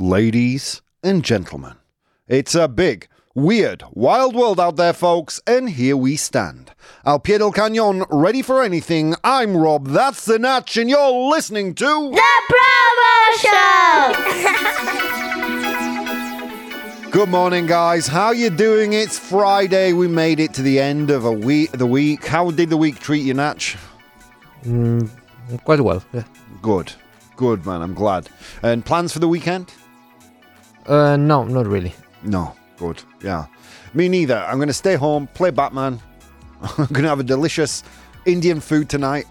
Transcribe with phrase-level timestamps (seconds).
[0.00, 1.74] Ladies and gentlemen,
[2.28, 6.70] it's a big, weird, wild world out there, folks, and here we stand.
[7.04, 9.16] Al pie del cañón, ready for anything.
[9.24, 12.12] I'm Rob, that's the Natch, and you're listening to.
[12.14, 13.34] The Probo
[17.02, 17.10] Show!
[17.10, 18.06] Good morning, guys.
[18.06, 18.92] How you doing?
[18.92, 19.94] It's Friday.
[19.94, 21.72] We made it to the end of a week.
[21.72, 22.24] The week.
[22.24, 23.76] How did the week treat you, Natch?
[24.62, 25.10] Mm,
[25.64, 26.04] quite well.
[26.12, 26.22] Yeah.
[26.62, 26.92] Good,
[27.34, 27.82] good, man.
[27.82, 28.28] I'm glad.
[28.62, 29.72] And plans for the weekend?
[30.88, 31.94] Uh, no, not really.
[32.22, 33.02] No, good.
[33.22, 33.46] Yeah,
[33.94, 34.38] me neither.
[34.38, 36.00] I'm to stay home, play Batman.
[36.78, 37.84] I'm to have a delicious
[38.24, 39.26] Indian food tonight.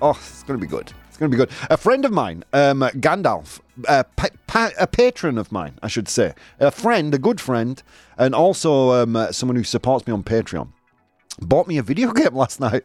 [0.00, 0.92] Oh, it's to be good.
[1.08, 1.50] It's to be good.
[1.70, 6.08] A friend of mine, um, Gandalf, a, pa- pa- a patron of mine, I should
[6.08, 7.82] say, a friend, a good friend,
[8.16, 10.68] and also um, uh, someone who supports me on Patreon,
[11.40, 12.84] bought me a video game last night.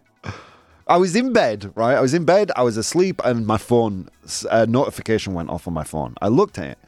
[0.87, 1.95] I was in bed, right?
[1.95, 4.09] I was in bed, I was asleep, and my phone
[4.49, 6.15] uh, notification went off on my phone.
[6.21, 6.79] I looked at it,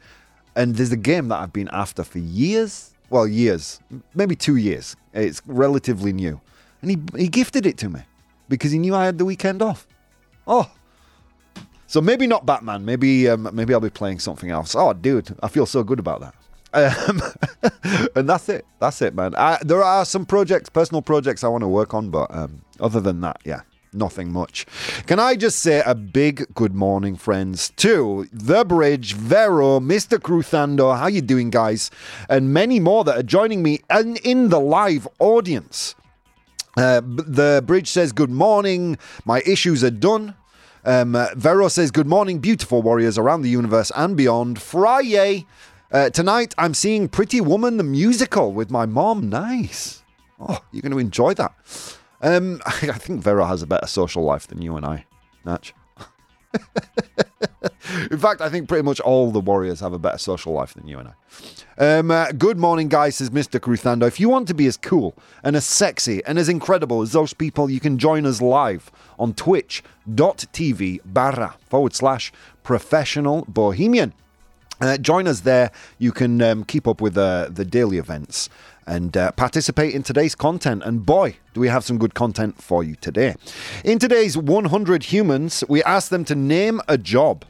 [0.56, 2.92] and there's a game that I've been after for years.
[3.08, 3.80] Well, years,
[4.14, 4.96] maybe two years.
[5.12, 6.40] It's relatively new,
[6.82, 8.00] and he he gifted it to me
[8.48, 9.86] because he knew I had the weekend off.
[10.46, 10.68] Oh,
[11.86, 12.84] so maybe not Batman.
[12.84, 14.74] Maybe um, maybe I'll be playing something else.
[14.74, 16.34] Oh, dude, I feel so good about that.
[16.72, 17.22] Um,
[18.16, 18.66] and that's it.
[18.80, 19.34] That's it, man.
[19.36, 23.00] I, there are some projects, personal projects I want to work on, but um, other
[23.00, 23.60] than that, yeah,
[23.96, 24.66] nothing much.
[25.06, 30.18] Can I just say a big good morning, friends, to The Bridge, Vero, Mr.
[30.18, 31.90] Cruthando, how you doing, guys?
[32.28, 35.94] And many more that are joining me in, in the live audience.
[36.76, 40.34] Uh, the Bridge says, good morning, my issues are done.
[40.84, 44.60] Um, uh, Vero says, good morning, beautiful warriors around the universe and beyond.
[44.60, 45.46] Friday.
[45.90, 49.30] Uh, tonight, I'm seeing Pretty Woman the musical with my mom.
[49.30, 50.02] Nice.
[50.38, 51.54] Oh, you're going to enjoy that.
[52.22, 55.04] Um, I think Vera has a better social life than you and I,
[55.44, 55.74] Natch.
[58.10, 60.86] In fact, I think pretty much all the Warriors have a better social life than
[60.86, 61.14] you and I.
[61.78, 63.60] Um, uh, good morning, guys, says Mr.
[63.60, 64.06] Cruthando.
[64.06, 67.34] If you want to be as cool and as sexy and as incredible as those
[67.34, 74.14] people, you can join us live on twitch.tv barra forward slash professional bohemian.
[74.80, 75.70] Uh, join us there.
[75.98, 78.48] You can um, keep up with uh, the daily events
[78.86, 80.82] and uh, participate in today's content.
[80.84, 83.34] And boy, do we have some good content for you today.
[83.84, 87.44] In today's 100 Humans, we ask them to name a job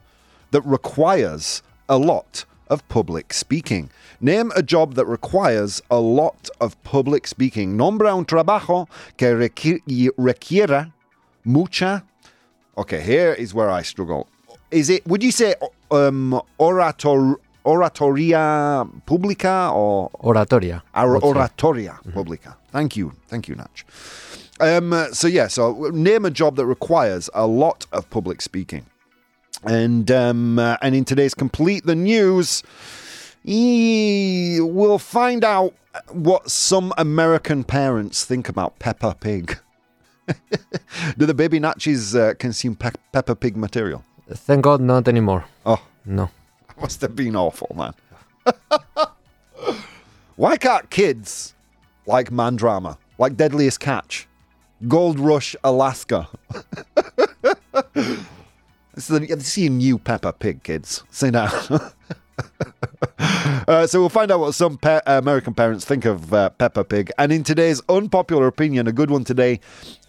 [0.51, 3.91] that requires a lot of public speaking.
[4.21, 7.77] Name a job that requires a lot of public speaking.
[7.77, 10.93] Nombra un trabajo que requi- requiera
[11.45, 12.03] mucha.
[12.79, 14.27] Okay, here is where I struggle.
[14.71, 15.55] Is it, would you say
[15.91, 17.37] um, orator,
[17.67, 20.77] oratoria publica or Oratoria.
[20.77, 21.29] Or- I would say.
[21.29, 22.57] oratoria publica.
[22.73, 23.13] Thank you.
[23.29, 23.85] Thank you, Natch.
[24.61, 28.87] Um, so, yeah, so name a job that requires a lot of public speaking.
[29.65, 32.63] And um, uh, and in today's Complete the News,
[33.45, 35.75] ee, we'll find out
[36.11, 39.59] what some American parents think about Peppa Pig.
[41.19, 44.05] Do the baby Natchies uh, consume pe- Peppa Pig material?
[44.31, 45.45] Thank God, not anymore.
[45.65, 46.31] Oh, No.
[46.81, 47.95] must have been awful, man.
[50.37, 51.55] Why can't kids
[52.07, 54.29] like Man Drama, like Deadliest Catch,
[54.87, 56.29] Gold Rush Alaska?
[57.95, 61.03] this, is a, this is new Peppa Pig, kids.
[61.11, 61.51] Say now.
[63.19, 67.11] Uh, so we'll find out what some pa- American parents think of uh, Peppa Pig.
[67.19, 69.59] And in today's unpopular opinion, a good one today,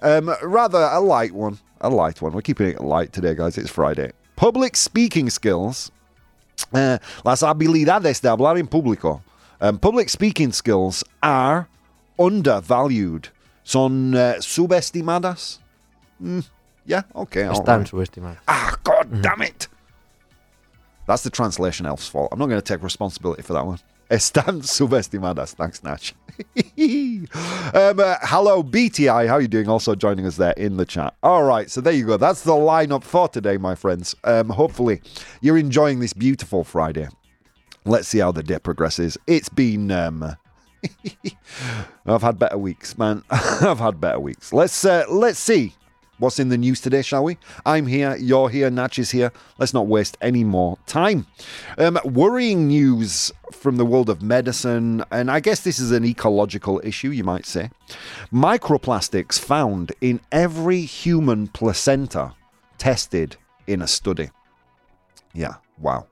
[0.01, 1.57] um, rather a light one.
[1.81, 2.33] A light one.
[2.33, 3.57] We're keeping it light today, guys.
[3.57, 4.11] It's Friday.
[4.35, 5.91] Public speaking skills
[6.73, 9.22] Eh, las habilidades de hablar en público.
[9.59, 11.67] Um, public speaking skills are
[12.19, 13.29] undervalued.
[13.63, 15.59] Son uh, subestimadas.
[16.22, 16.44] Mm,
[16.85, 17.44] yeah, okay.
[17.44, 17.88] Están right.
[17.88, 18.38] subestimadas.
[18.47, 19.67] Ah, god damn it.
[21.07, 22.29] That's the translation elf's fault.
[22.31, 23.79] I'm not going to take responsibility for that one.
[24.12, 25.53] Están subestimadas.
[25.53, 26.13] Thanks, Natch.
[26.40, 29.28] um, uh, hello, BTI.
[29.28, 29.68] How are you doing?
[29.68, 31.13] Also joining us there in the chat.
[31.23, 32.16] All right, so there you go.
[32.16, 34.16] That's the lineup for today, my friends.
[34.23, 35.01] Um, hopefully,
[35.41, 37.09] you're enjoying this beautiful Friday.
[37.85, 39.18] Let's see how the day progresses.
[39.27, 39.92] It's been.
[39.92, 40.36] Um,
[42.06, 43.24] I've had better weeks, man.
[43.30, 44.53] I've had better weeks.
[44.53, 45.74] Let's uh, let's see
[46.19, 47.37] what's in the news today, shall we?
[47.65, 49.31] I'm here, you're here, Natch is here.
[49.57, 51.27] Let's not waste any more time.
[51.77, 56.81] Um, worrying news from the world of medicine, and I guess this is an ecological
[56.83, 57.69] issue, you might say.
[58.31, 62.33] Microplastics found in every human placenta
[62.77, 64.29] tested in a study.
[65.33, 66.07] Yeah, wow.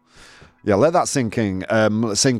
[0.63, 1.63] Yeah, let that sink in.
[1.69, 2.35] Um, se uh,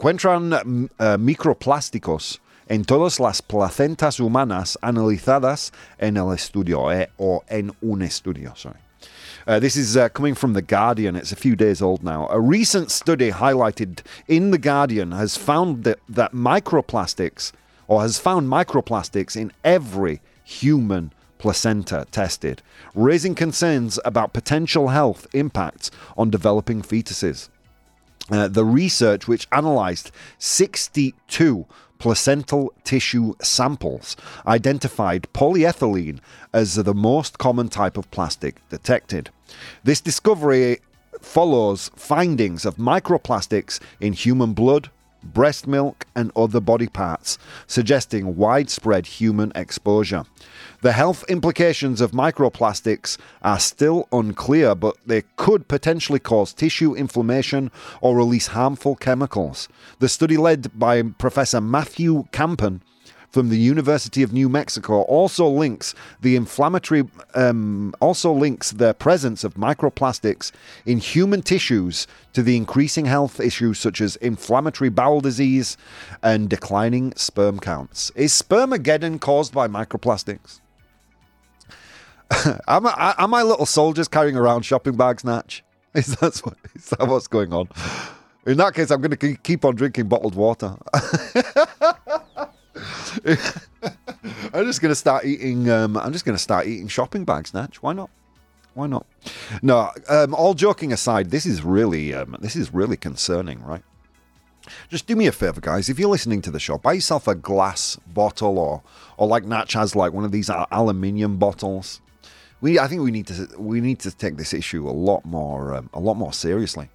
[1.17, 8.55] microplásticos en todas las placentas humanas analizadas en el estudio, eh, o en un estudio,
[8.55, 8.79] sorry.
[9.47, 11.15] Uh, this is uh, coming from The Guardian.
[11.15, 12.27] It's a few days old now.
[12.31, 17.51] A recent study highlighted in The Guardian has found that, that microplastics,
[17.87, 22.63] or has found microplastics in every human placenta tested,
[22.95, 27.49] raising concerns about potential health impacts on developing fetuses.
[28.31, 30.09] Uh, the research, which analyzed
[30.39, 31.67] 62
[31.99, 34.15] placental tissue samples,
[34.45, 36.19] identified polyethylene
[36.53, 39.29] as the most common type of plastic detected.
[39.83, 40.79] This discovery
[41.21, 44.89] follows findings of microplastics in human blood,
[45.33, 47.37] breast milk, and other body parts,
[47.67, 50.23] suggesting widespread human exposure.
[50.81, 57.71] The health implications of microplastics are still unclear, but they could potentially cause tissue inflammation
[58.01, 59.67] or release harmful chemicals.
[59.99, 62.81] The study, led by Professor Matthew Campen,
[63.35, 67.03] from the University of New Mexico also links the inflammatory
[67.33, 70.53] um, also links the presence of microplastics
[70.85, 75.75] in human tissues to the increasing health issues such as inflammatory bowel disease
[76.23, 78.09] and declining sperm counts.
[78.15, 80.61] Is spermageddon caused by microplastics?
[82.69, 85.61] am, I, am I little soldiers carrying around shopping bags, Natch?
[85.93, 87.67] Is that, what, is that what's going on?
[88.45, 90.75] In that case, I'm going to keep on drinking bottled water.
[94.53, 95.69] I'm just gonna start eating.
[95.69, 97.81] Um, I'm just gonna start eating shopping bags, Natch.
[97.81, 98.09] Why not?
[98.73, 99.05] Why not?
[99.61, 99.91] No.
[100.09, 103.83] Um, all joking aside, this is really um, this is really concerning, right?
[104.89, 105.89] Just do me a favor, guys.
[105.89, 108.81] If you're listening to the show, buy yourself a glass bottle, or
[109.17, 112.01] or like Natch has like one of these aluminium bottles.
[112.61, 115.75] We, I think we need to we need to take this issue a lot more
[115.75, 116.89] um, a lot more seriously.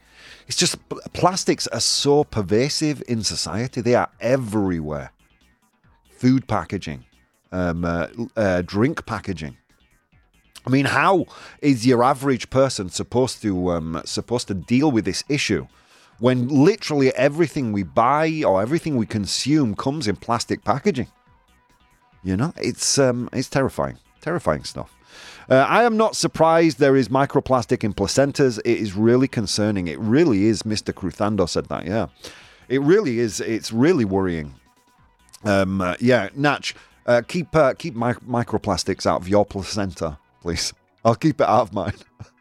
[0.48, 0.76] It's just
[1.12, 5.12] plastics are so pervasive in society; they are everywhere
[6.20, 7.02] food packaging,
[7.50, 8.06] um, uh,
[8.36, 9.56] uh, drink packaging.
[10.66, 11.24] I mean, how
[11.62, 15.66] is your average person supposed to um, supposed to deal with this issue
[16.18, 21.08] when literally everything we buy or everything we consume comes in plastic packaging?
[22.22, 24.94] You know, it's um, it's terrifying, terrifying stuff.
[25.48, 28.58] Uh, I am not surprised there is microplastic in placentas.
[28.58, 29.88] It is really concerning.
[29.88, 30.64] It really is.
[30.64, 30.92] Mr.
[30.92, 31.86] Cruthando said that.
[31.86, 32.08] Yeah,
[32.68, 33.40] it really is.
[33.40, 34.59] It's really worrying.
[35.44, 36.74] Um, uh, yeah, Natch,
[37.06, 40.72] uh, keep uh, keep mi- microplastics out of your placenta, please.
[41.04, 41.94] I'll keep it out of mine.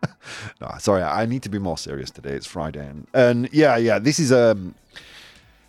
[0.62, 2.32] no, sorry, I need to be more serious today.
[2.32, 4.76] It's Friday, and, and yeah, yeah, this is um.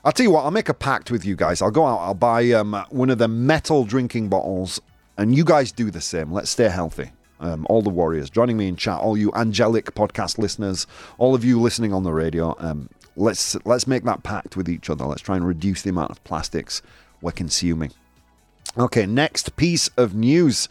[0.04, 0.44] I'll tell you what.
[0.44, 1.62] I'll make a pact with you guys.
[1.62, 1.98] I'll go out.
[1.98, 4.80] I'll buy um one of the metal drinking bottles,
[5.16, 6.32] and you guys do the same.
[6.32, 7.12] Let's stay healthy.
[7.38, 10.86] Um, all the warriors joining me in chat, all you angelic podcast listeners,
[11.16, 12.54] all of you listening on the radio.
[12.58, 15.04] Um, let's let's make that pact with each other.
[15.04, 16.82] Let's try and reduce the amount of plastics
[17.22, 17.92] we're consuming.
[18.76, 20.68] Okay, next piece of news.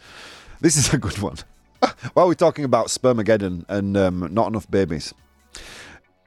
[0.60, 1.36] This is a good one.
[2.14, 5.12] While we're talking about spermageddon and um, not enough babies,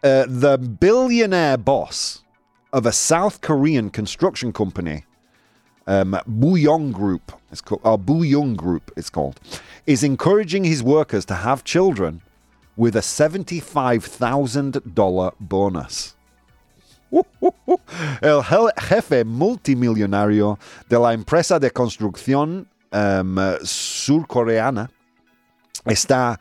[0.04, 2.22] uh, the billionaire boss
[2.72, 5.06] of a South Korean construction company,
[5.88, 9.40] um, Booyoung Group, it's called, or Booyoung Group, it's called,
[9.86, 12.22] is encouraging his workers to have children
[12.76, 16.16] with a $75,000 bonus.
[18.22, 18.42] El
[18.78, 20.58] jefe multimillonario
[20.90, 24.90] de la empresa de construcción um, surcoreana
[25.86, 26.40] está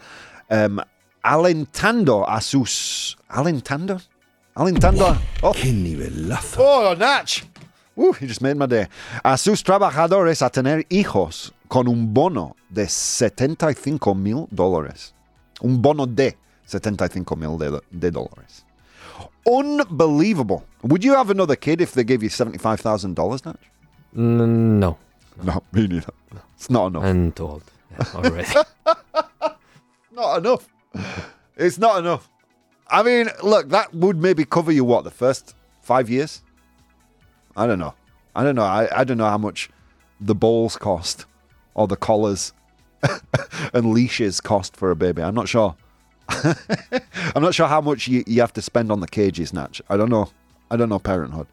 [0.50, 0.78] um,
[1.22, 3.18] alentando a sus.
[3.28, 4.00] ¿Alentando?
[4.54, 5.16] ¿Alentando?
[5.42, 5.52] Oh.
[5.52, 6.62] ¡Qué nivelazo!
[6.62, 7.44] Oh, Natch!
[7.94, 8.86] Uh, you just made my day.
[9.22, 15.14] A sus trabajadores a tener hijos con un bono de 75 mil dólares.
[15.60, 18.64] Un bono de 75 mil de, de dólares.
[19.46, 20.64] Unbelievable.
[20.82, 23.56] Would you have another kid if they gave you $75,000, Natch?
[24.16, 24.98] N- no,
[25.42, 26.12] No, me neither.
[26.54, 27.04] It's not enough.
[27.04, 28.48] I'm old yeah, already.
[30.12, 30.68] not enough.
[31.56, 32.28] It's not enough.
[32.88, 36.42] I mean, look, that would maybe cover you, what, the first five years?
[37.56, 37.94] I don't know.
[38.34, 38.62] I don't know.
[38.64, 39.70] I, I don't know how much
[40.20, 41.26] the balls cost
[41.74, 42.52] or the collars
[43.74, 45.22] and leashes cost for a baby.
[45.22, 45.74] I'm not sure.
[47.34, 49.80] I'm not sure how much you, you have to spend on the cages, Natch.
[49.88, 50.30] I don't know.
[50.70, 51.46] I don't know parenthood.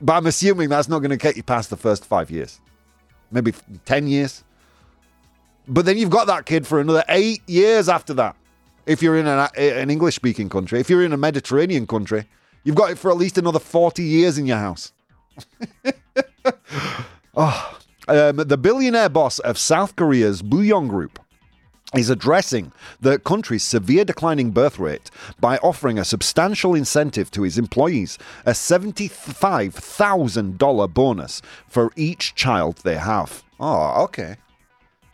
[0.00, 2.60] But I'm assuming that's not going to get you past the first five years.
[3.30, 3.52] Maybe
[3.84, 4.44] 10 years.
[5.68, 8.36] But then you've got that kid for another eight years after that.
[8.86, 12.26] If you're in an, an English speaking country, if you're in a Mediterranean country,
[12.64, 14.92] you've got it for at least another 40 years in your house.
[17.36, 21.20] oh, um, the billionaire boss of South Korea's Booyoung Group
[21.94, 27.58] is addressing the country's severe declining birth rate by offering a substantial incentive to his
[27.58, 28.16] employees
[28.46, 33.42] a $75,000 bonus for each child they have.
[33.58, 34.36] Oh, okay.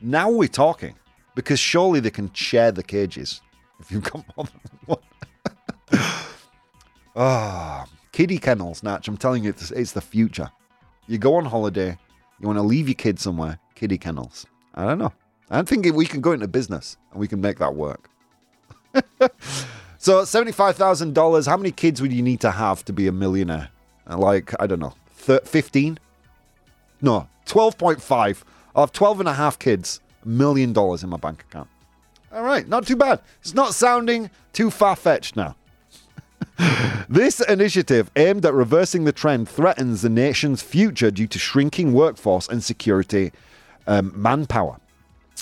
[0.01, 0.95] Now we're talking
[1.35, 3.41] because surely they can share the cages.
[3.81, 4.99] if you've got more than one.
[7.19, 9.09] Ah, kiddie kennels, Natch.
[9.09, 10.51] I'm telling you, it's, it's the future.
[11.07, 11.97] You go on holiday,
[12.39, 14.45] you want to leave your kids somewhere, kiddie kennels.
[14.75, 15.15] I don't know.
[15.51, 18.11] I don't think we can go into business and we can make that work.
[19.99, 23.69] so, $75,000, how many kids would you need to have to be a millionaire?
[24.09, 25.99] Uh, Like, I don't know, 15?
[27.03, 28.43] No, 12.5.
[28.75, 31.69] I'll have 12 and a half kids, million dollars in my bank account.
[32.33, 33.21] All right, not too bad.
[33.41, 35.57] It's not sounding too far fetched now.
[37.09, 42.49] This initiative, aimed at reversing the trend, threatens the nation's future due to shrinking workforce
[42.49, 43.31] and security
[43.87, 44.81] um, manpower.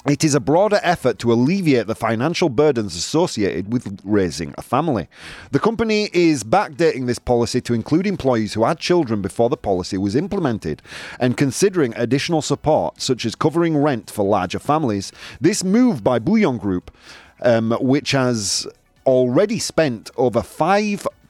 [0.07, 5.09] It is a broader effort to alleviate the financial burdens associated with raising a family.
[5.51, 9.97] The company is backdating this policy to include employees who had children before the policy
[9.97, 10.83] was implemented
[11.19, 15.11] and considering additional support, such as covering rent for larger families.
[15.41, 16.95] This move by Booyoung Group,
[17.41, 18.67] um, which has
[19.07, 20.43] already spent over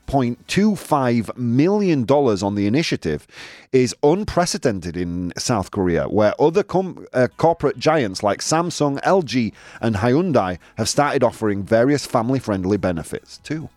[0.07, 3.27] $5.25 million on the initiative,
[3.71, 9.97] is unprecedented in South Korea, where other com- uh, corporate giants like Samsung, LG, and
[9.97, 13.69] Hyundai have started offering various family friendly benefits too.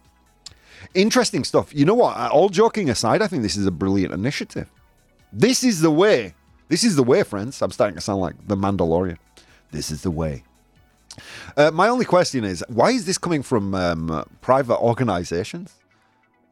[0.95, 1.75] Interesting stuff.
[1.75, 2.17] You know what?
[2.17, 4.71] Uh, All joking aside, I think this is a brilliant initiative.
[5.33, 6.35] This is the way.
[6.69, 7.61] This is the way, friends.
[7.63, 9.19] I'm starting to sound like the Mandalorian.
[9.71, 10.45] This is the way.
[11.57, 15.75] Uh, my only question is why is this coming from um, private organizations?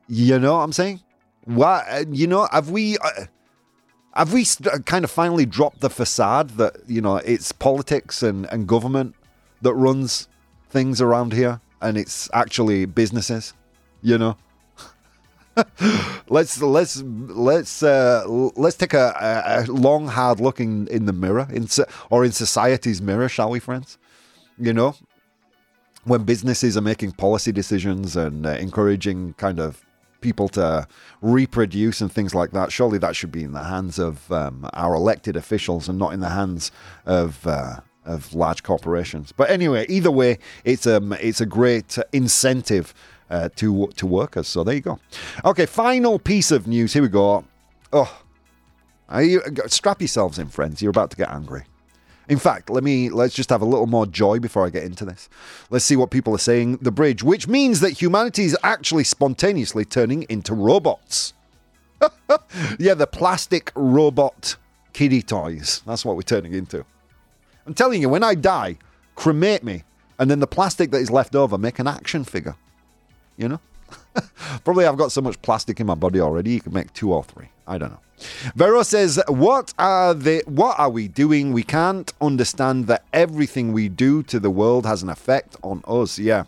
[0.08, 1.00] You know what I'm saying?
[1.44, 1.84] Why?
[1.88, 2.98] uh, You know, have we?
[2.98, 3.26] Uh,
[4.14, 8.46] have we st- kind of finally dropped the facade that you know it's politics and,
[8.50, 9.14] and government
[9.62, 10.28] that runs
[10.70, 13.52] things around here, and it's actually businesses?
[14.02, 14.36] You know,
[16.28, 18.25] let's let's let's uh,
[18.56, 21.68] let's take a, a, long hard look in, in the mirror, in
[22.10, 23.98] or in society's mirror, shall we, friends?
[24.58, 24.96] You know,
[26.04, 29.85] when businesses are making policy decisions and uh, encouraging kind of
[30.26, 30.88] people to
[31.23, 34.92] reproduce and things like that, surely that should be in the hands of um, our
[35.02, 36.73] elected officials and not in the hands
[37.06, 37.47] of.
[37.47, 37.76] Uh,
[38.16, 42.95] of large corporations, but anyway, either way, it's um it's a great incentive
[43.30, 44.47] uh, to to workers.
[44.47, 45.00] So there you go.
[45.45, 46.92] Okay, final piece of news.
[46.92, 47.45] Here we go.
[47.92, 48.12] Oh,
[49.18, 50.80] you, strap yourselves in, friends.
[50.80, 51.64] You're about to get angry.
[52.28, 55.04] In fact, let me let's just have a little more joy before I get into
[55.04, 55.28] this.
[55.71, 56.78] Let's see what people are saying.
[56.78, 61.35] The bridge, which means that humanity is actually spontaneously turning into robots.
[62.78, 64.56] yeah, the plastic robot
[64.92, 65.83] kiddie toys.
[65.87, 66.85] That's what we're turning into.
[67.66, 68.78] I'm telling you, when I die,
[69.14, 69.85] cremate me,
[70.18, 72.56] and then the plastic that is left over, make an action figure.
[73.37, 73.61] You know?
[74.64, 77.24] Probably I've got so much plastic in my body already, you could make two or
[77.24, 77.48] three.
[77.66, 78.00] I don't know.
[78.54, 81.52] Vero says, What are they what are we doing?
[81.52, 86.18] We can't understand that everything we do to the world has an effect on us.
[86.18, 86.44] Yeah.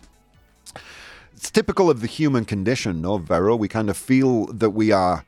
[1.35, 3.55] It's typical of the human condition, no, Vero?
[3.55, 5.23] We kind of feel that we are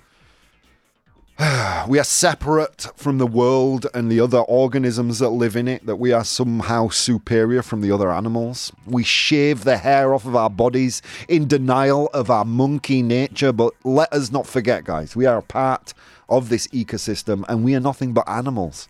[1.87, 5.95] we are separate from the world and the other organisms that live in it, that
[5.95, 8.71] we are somehow superior from the other animals.
[8.85, 13.73] We shave the hair off of our bodies in denial of our monkey nature, but
[13.83, 15.95] let us not forget, guys, we are a part
[16.29, 18.87] of this ecosystem and we are nothing but animals.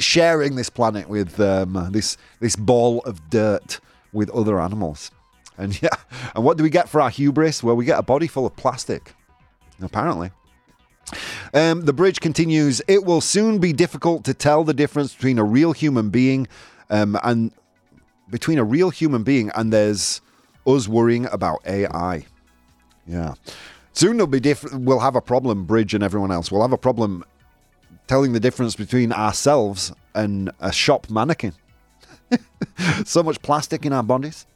[0.00, 3.78] Sharing this planet with um, this this ball of dirt
[4.12, 5.12] with other animals.
[5.58, 5.96] And yeah,
[6.34, 7.62] and what do we get for our hubris?
[7.62, 9.14] Well, we get a body full of plastic,
[9.80, 10.30] apparently.
[11.54, 12.82] Um, the bridge continues.
[12.88, 16.48] It will soon be difficult to tell the difference between a real human being
[16.90, 17.52] um, and
[18.28, 20.20] between a real human being and there's
[20.66, 22.26] us worrying about AI.
[23.06, 23.34] Yeah,
[23.92, 24.84] soon there'll be different.
[24.84, 26.50] We'll have a problem, Bridge and everyone else.
[26.50, 27.24] We'll have a problem
[28.08, 31.52] telling the difference between ourselves and a shop mannequin.
[33.04, 34.46] so much plastic in our bodies.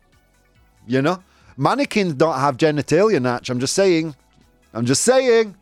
[0.86, 1.22] You know,
[1.56, 3.50] mannequins don't have genitalia, Natch.
[3.50, 4.16] I'm just saying.
[4.74, 5.54] I'm just saying.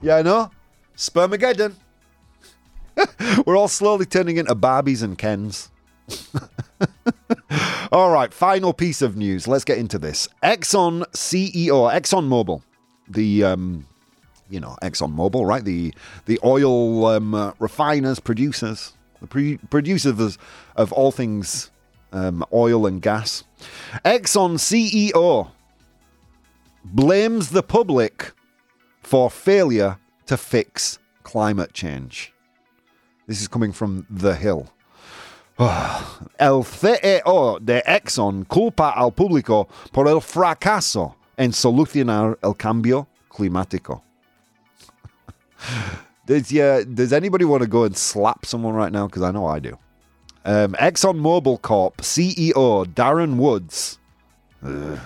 [0.00, 0.50] Yeah, I know.
[0.96, 1.74] Spermageddon.
[3.46, 5.70] We're all slowly turning into Barbies and Kens.
[7.92, 9.48] all right, final piece of news.
[9.48, 10.28] Let's get into this.
[10.42, 12.62] Exxon CEO, Exxon Mobil,
[13.08, 13.86] the um,
[14.48, 15.64] you know Exxon Mobil, right?
[15.64, 15.92] The
[16.26, 20.38] the oil um, uh, refiners, producers, the pre- producers of,
[20.76, 21.70] of all things
[22.12, 23.44] um, oil and gas.
[24.04, 25.50] Exxon CEO
[26.84, 28.32] blames the public
[29.06, 32.32] for failure to fix climate change.
[33.28, 34.66] This is coming from The Hill.
[36.40, 44.02] El CEO de Exxon culpa al público por el fracaso en solucionar el cambio climático.
[46.26, 49.06] does, yeah, does anybody want to go and slap someone right now?
[49.06, 49.78] Because I know I do.
[50.44, 53.98] Um, ExxonMobil Corp CEO Darren Woods
[54.64, 54.98] Ugh.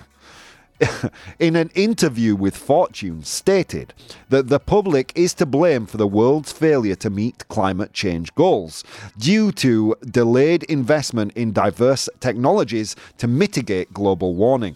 [1.39, 3.93] in an interview with Fortune, stated
[4.29, 8.83] that the public is to blame for the world's failure to meet climate change goals
[9.17, 14.75] due to delayed investment in diverse technologies to mitigate global warming.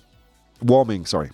[0.61, 1.31] Warming, sorry.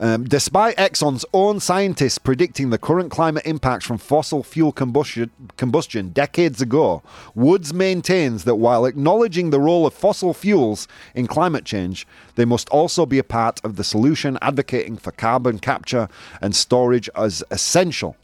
[0.00, 6.10] Um, despite Exxon's own scientists predicting the current climate impacts from fossil fuel combustion, combustion
[6.10, 7.02] decades ago,
[7.34, 10.86] Woods maintains that while acknowledging the role of fossil fuels
[11.16, 15.58] in climate change, they must also be a part of the solution, advocating for carbon
[15.58, 16.08] capture
[16.40, 18.16] and storage as essential.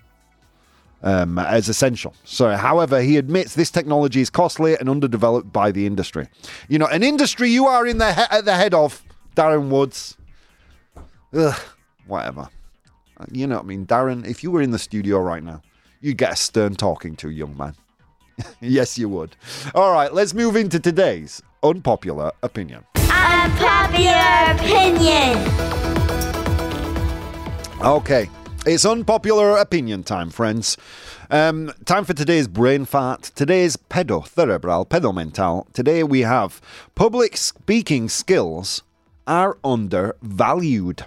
[1.03, 2.15] Um, as essential.
[2.25, 6.29] So, however, he admits this technology is costly and underdeveloped by the industry.
[6.67, 9.03] You know, an industry you are in the he- at the head of,
[9.37, 10.17] Darren Woods.
[11.35, 11.61] Ugh,
[12.07, 12.49] whatever.
[13.19, 13.87] Uh, You know what I mean?
[13.87, 15.63] Darren, if you were in the studio right now,
[16.01, 17.75] you'd get a stern talking to, young man.
[18.61, 19.37] yes, you would.
[19.75, 22.85] All right, let's move into today's unpopular opinion.
[23.11, 25.39] Unpopular opinion.
[27.83, 28.31] Okay,
[28.67, 30.77] it's unpopular opinion time, friends.
[31.31, 33.23] Um, time for today's brain fart.
[33.35, 35.67] Today's pedo cerebral, pedo mental.
[35.73, 36.61] Today we have
[36.95, 38.83] public speaking skills
[39.27, 41.05] are undervalued.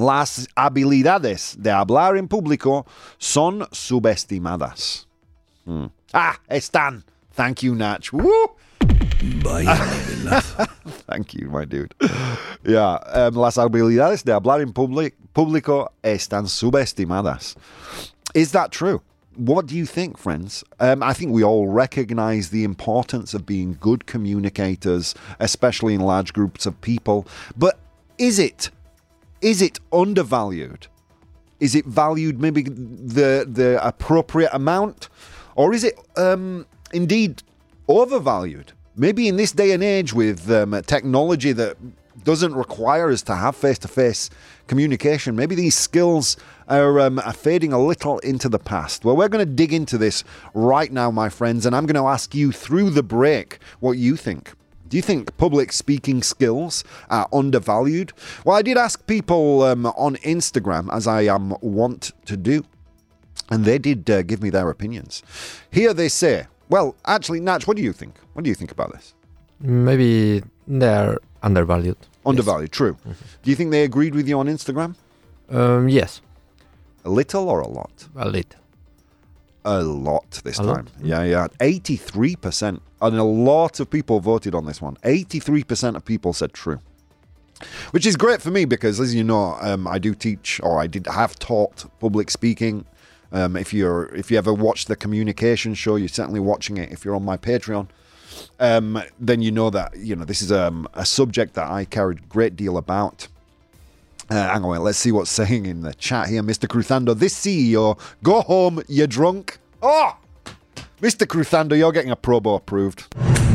[0.00, 2.86] Las habilidades de hablar en público
[3.18, 5.06] son subestimadas.
[5.66, 5.86] Hmm.
[6.14, 7.04] Ah, están.
[7.34, 8.10] Thank you, Natch.
[8.10, 8.56] Woo!
[11.06, 11.94] Thank you, my dude.
[12.64, 17.54] Yeah, um, las habilidades de hablar en public, público están subestimadas.
[18.34, 19.02] Is that true?
[19.36, 20.64] What do you think, friends?
[20.80, 26.32] Um, I think we all recognize the importance of being good communicators, especially in large
[26.32, 27.26] groups of people.
[27.56, 27.78] But
[28.16, 28.70] is it
[29.40, 30.86] is it undervalued?
[31.60, 35.08] Is it valued maybe the the appropriate amount,
[35.54, 37.42] or is it um, indeed
[37.88, 38.72] overvalued?
[38.96, 41.76] Maybe in this day and age with um, technology that
[42.24, 44.30] doesn't require us to have face to face
[44.66, 46.36] communication, maybe these skills
[46.68, 49.04] are, um, are fading a little into the past.
[49.04, 50.22] Well, we're going to dig into this
[50.54, 54.16] right now, my friends, and I'm going to ask you through the break what you
[54.16, 54.52] think.
[54.90, 58.12] Do you think public speaking skills are undervalued?
[58.44, 62.64] Well, I did ask people um, on Instagram, as I am wont to do,
[63.50, 65.22] and they did uh, give me their opinions.
[65.70, 68.18] Here they say, well, actually, Natch, what do you think?
[68.34, 69.14] What do you think about this?
[69.60, 71.96] Maybe they're undervalued.
[72.26, 72.96] Undervalued, true.
[73.42, 74.94] Do you think they agreed with you on Instagram?
[75.50, 76.20] Um, yes,
[77.04, 78.08] A little or a lot?
[78.16, 78.59] a little.
[79.64, 80.68] A lot this A time.
[80.68, 80.90] lot?
[81.02, 81.48] Yeah, yeah.
[81.58, 82.80] 83%.
[83.02, 84.96] And a lot of people voted on this one.
[84.96, 86.80] 83% of people said true.
[87.90, 90.86] Which is great for me because, as you know, um, I do teach or I
[90.86, 92.86] did have taught public speaking.
[93.32, 96.90] Um, if you're if you ever watch the communication show, you're certainly watching it.
[96.90, 97.88] If you're on my Patreon,
[98.58, 102.18] um, then you know that you know this is um, a subject that I cared
[102.18, 103.28] a great deal about.
[104.30, 106.68] Uh, hang on, let's see what's saying in the chat here, Mr.
[106.68, 107.18] Cruthando.
[107.18, 109.58] This CEO, go home, you're drunk.
[109.82, 110.16] Oh,
[111.02, 111.26] Mr.
[111.26, 113.10] Cruthando, you're getting a probo approved.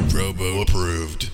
[0.09, 1.31] Probo approved.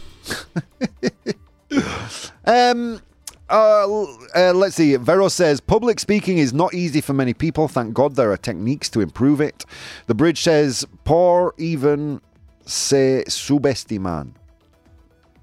[2.43, 3.01] Um,
[3.49, 4.03] uh,
[4.35, 4.95] uh, let's see.
[4.95, 7.67] Vero says public speaking is not easy for many people.
[7.67, 9.65] Thank God there are techniques to improve it.
[10.07, 12.19] The bridge says por even
[12.65, 14.33] se subestiman.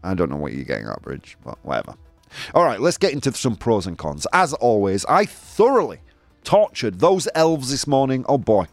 [0.03, 1.95] I don't know what you're getting at, bridge, but whatever.
[2.55, 4.27] All right, let's get into some pros and cons.
[4.33, 6.01] As always, I thoroughly
[6.45, 8.25] tortured those elves this morning.
[8.29, 8.67] Oh boy,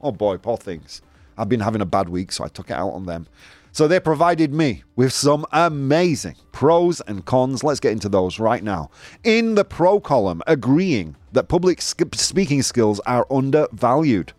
[0.00, 1.02] oh boy, poor things.
[1.36, 3.26] I've been having a bad week, so I took it out on them.
[3.72, 7.62] So they provided me with some amazing pros and cons.
[7.62, 8.90] Let's get into those right now.
[9.22, 14.32] In the pro column, agreeing that public speaking skills are undervalued.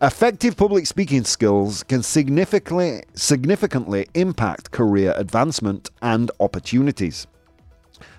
[0.00, 7.26] Effective public speaking skills can significantly significantly impact career advancement and opportunities.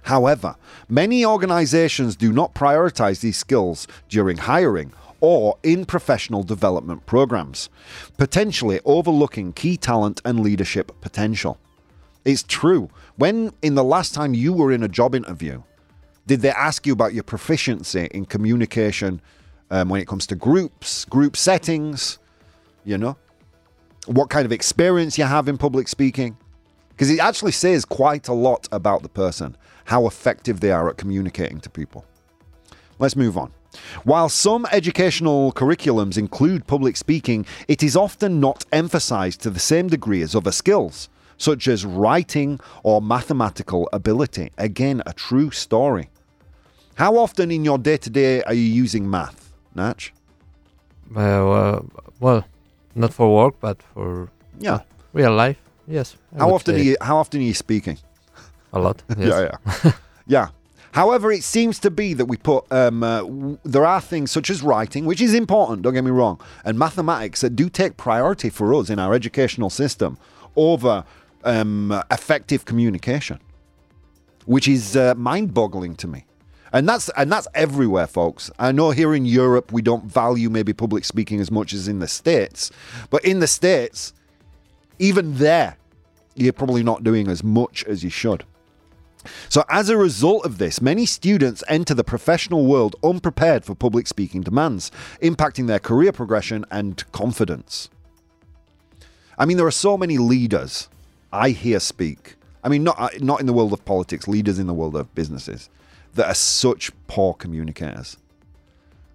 [0.05, 0.55] However,
[0.87, 7.69] many organizations do not prioritize these skills during hiring or in professional development programs,
[8.15, 11.57] potentially overlooking key talent and leadership potential.
[12.23, 12.91] It's true.
[13.15, 15.63] When in the last time you were in a job interview,
[16.27, 19.21] did they ask you about your proficiency in communication
[19.71, 22.19] um, when it comes to groups, group settings,
[22.83, 23.17] you know?
[24.05, 26.37] What kind of experience you have in public speaking?
[26.95, 30.95] Because it actually says quite a lot about the person, how effective they are at
[30.97, 32.05] communicating to people.
[32.99, 33.51] Let's move on.
[34.05, 39.87] While some educational curriculums include public speaking, it is often not emphasized to the same
[39.89, 44.51] degree as other skills, such as writing or mathematical ability.
[44.57, 46.09] Again, a true story.
[46.95, 50.13] How often in your day to day are you using math, Natch?
[51.11, 51.85] Uh, well,
[52.21, 52.45] well,
[52.95, 54.79] not for work, but for Yeah.
[55.11, 55.57] real life.
[55.87, 56.15] Yes.
[56.35, 57.97] I How often are you how often are you speaking?
[58.73, 59.03] a lot.
[59.17, 59.27] Yes.
[59.27, 59.91] Yeah, yeah.
[60.27, 60.47] yeah.
[60.91, 64.49] However, it seems to be that we put, um, uh, w- there are things such
[64.49, 68.49] as writing, which is important, don't get me wrong, and mathematics that do take priority
[68.49, 70.17] for us in our educational system
[70.55, 71.03] over
[71.43, 73.39] um, effective communication,
[74.45, 76.25] which is uh, mind boggling to me.
[76.71, 78.49] And that's and that's everywhere, folks.
[78.59, 81.99] I know here in Europe we don't value maybe public speaking as much as in
[81.99, 82.71] the States,
[83.09, 84.13] but in the States,
[84.99, 85.77] even there,
[86.35, 88.45] you're probably not doing as much as you should.
[89.49, 94.07] So, as a result of this, many students enter the professional world unprepared for public
[94.07, 97.89] speaking demands, impacting their career progression and confidence.
[99.37, 100.89] I mean, there are so many leaders
[101.31, 102.35] I hear speak.
[102.63, 105.13] I mean, not, uh, not in the world of politics, leaders in the world of
[105.13, 105.69] businesses
[106.13, 108.17] that are such poor communicators.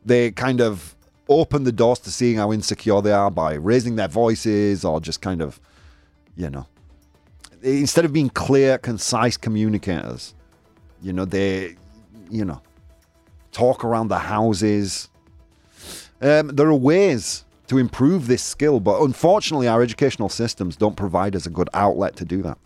[0.04, 0.94] They kind of
[1.28, 5.20] open the doors to seeing how insecure they are by raising their voices or just
[5.20, 5.60] kind of,
[6.40, 6.66] you know,
[7.62, 10.34] instead of being clear, concise communicators,
[11.02, 11.76] you know, they,
[12.30, 12.62] you know,
[13.52, 15.10] talk around the houses.
[16.22, 21.36] Um, there are ways to improve this skill, but unfortunately, our educational systems don't provide
[21.36, 22.56] us a good outlet to do that.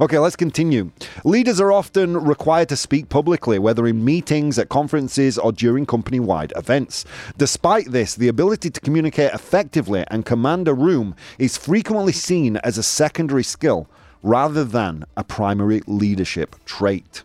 [0.00, 0.90] Okay, let's continue.
[1.24, 6.18] Leaders are often required to speak publicly, whether in meetings, at conferences, or during company
[6.18, 7.04] wide events.
[7.38, 12.78] Despite this, the ability to communicate effectively and command a room is frequently seen as
[12.78, 13.88] a secondary skill
[14.22, 17.22] rather than a primary leadership trait.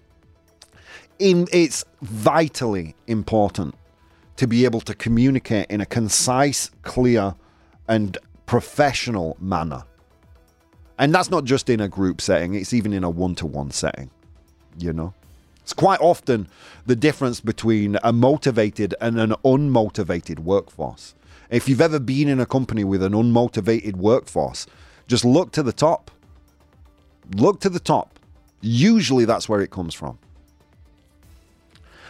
[1.17, 3.75] In, it's vitally important
[4.35, 7.35] to be able to communicate in a concise, clear,
[7.87, 9.83] and professional manner.
[10.97, 13.71] And that's not just in a group setting, it's even in a one to one
[13.71, 14.09] setting,
[14.77, 15.13] you know?
[15.61, 16.47] It's quite often
[16.85, 21.15] the difference between a motivated and an unmotivated workforce.
[21.49, 24.67] If you've ever been in a company with an unmotivated workforce,
[25.07, 26.11] just look to the top.
[27.35, 28.19] Look to the top.
[28.61, 30.19] Usually that's where it comes from.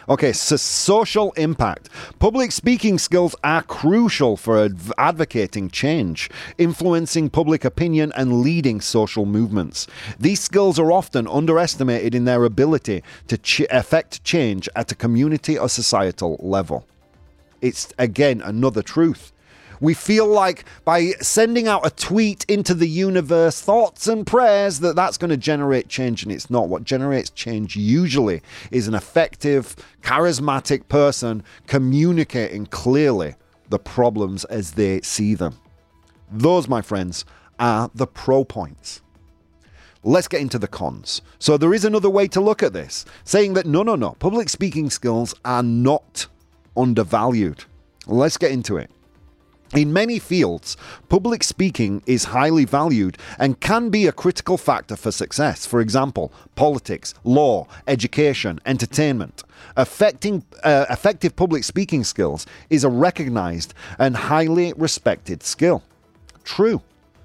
[0.08, 1.88] Okay, so social impact.
[2.20, 9.26] Public speaking skills are crucial for adv- advocating change, influencing public opinion, and leading social
[9.26, 9.88] movements.
[10.20, 15.58] These skills are often underestimated in their ability to ch- affect change at a community
[15.58, 16.86] or societal level.
[17.60, 19.32] It's again another truth.
[19.80, 24.96] We feel like by sending out a tweet into the universe, thoughts and prayers, that
[24.96, 26.68] that's going to generate change, and it's not.
[26.68, 33.34] What generates change usually is an effective, charismatic person communicating clearly
[33.68, 35.58] the problems as they see them.
[36.30, 37.24] Those, my friends,
[37.58, 39.00] are the pro points.
[40.02, 41.20] Let's get into the cons.
[41.38, 44.48] So, there is another way to look at this, saying that no, no, no, public
[44.48, 46.28] speaking skills are not
[46.76, 47.64] undervalued.
[48.06, 48.90] Let's get into it.
[49.74, 50.76] In many fields,
[51.08, 55.66] public speaking is highly valued and can be a critical factor for success.
[55.66, 59.42] For example, politics, law, education, entertainment.
[59.76, 65.82] Affecting, uh, effective public speaking skills is a recognized and highly respected skill.
[66.44, 66.80] True.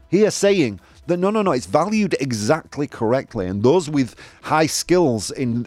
[0.10, 5.32] Here saying that no, no, no, it's valued exactly correctly, and those with high skills
[5.32, 5.66] in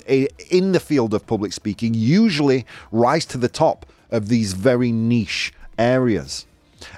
[0.51, 5.53] in the field of public speaking usually rise to the top of these very niche
[5.79, 6.47] areas.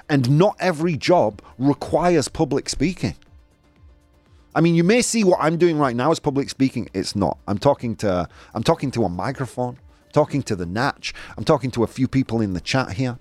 [0.09, 3.15] And not every job requires public speaking.
[4.55, 6.89] I mean, you may see what I'm doing right now as public speaking.
[6.93, 7.37] It's not.
[7.47, 11.13] I'm talking to I'm talking to a microphone, I'm talking to the Natch.
[11.37, 13.19] I'm talking to a few people in the chat here.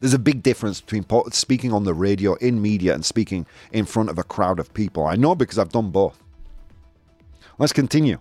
[0.00, 4.08] There's a big difference between speaking on the radio in media and speaking in front
[4.08, 5.06] of a crowd of people.
[5.06, 6.22] I know because I've done both.
[7.58, 8.18] Let's continue.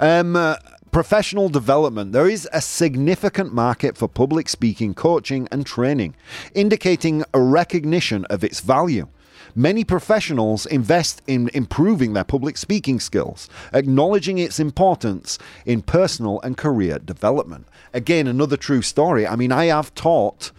[0.00, 0.56] Um, uh,
[0.90, 2.12] professional development.
[2.12, 6.14] There is a significant market for public speaking, coaching, and training,
[6.54, 9.08] indicating a recognition of its value.
[9.54, 16.56] Many professionals invest in improving their public speaking skills, acknowledging its importance in personal and
[16.56, 17.66] career development.
[17.92, 19.26] Again, another true story.
[19.26, 20.52] I mean, I have taught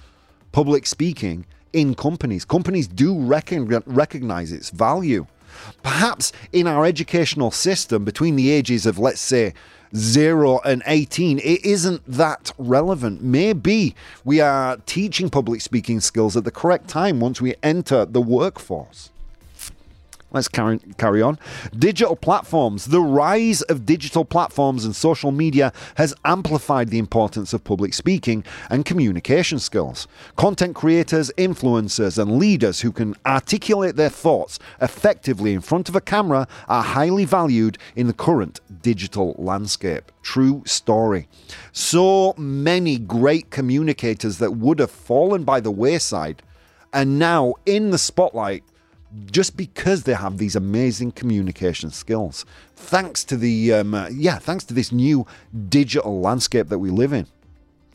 [0.52, 2.44] public speaking in companies.
[2.44, 5.26] Companies do recogn- recognize its value.
[5.84, 9.54] Perhaps in our educational system, between the ages of, let's say,
[9.96, 13.22] 0 and 18, it isn't that relevant.
[13.22, 18.22] Maybe we are teaching public speaking skills at the correct time once we enter the
[18.22, 19.11] workforce.
[20.34, 21.38] Let's carry, on.
[21.78, 22.86] Digital platforms.
[22.86, 28.46] The rise of digital platforms and social media has amplified the importance of public speaking
[28.70, 30.08] and communication skills.
[30.38, 36.02] Content creators, influencers, and leaders who can articulate their thoughts effectively in front of a
[36.02, 40.14] camera are highly valued in the current digital landscape.
[40.22, 41.28] True story.
[41.74, 46.42] So many great communicators that would have fallen by the wayside
[46.94, 48.64] are now in the spotlight
[49.26, 52.46] just because they have these amazing communication skills.
[52.76, 55.26] Thanks to the um, uh, yeah, thanks to this new
[55.70, 57.28] digital landscape that we live in.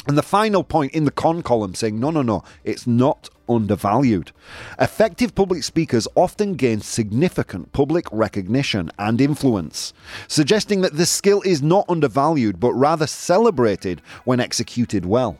[0.06, 4.30] And the final point in the con column saying, no, no, no, it's not undervalued.
[4.78, 9.92] Effective public speakers often gain significant public recognition and influence,
[10.28, 15.38] suggesting that this skill is not undervalued but rather celebrated when executed well.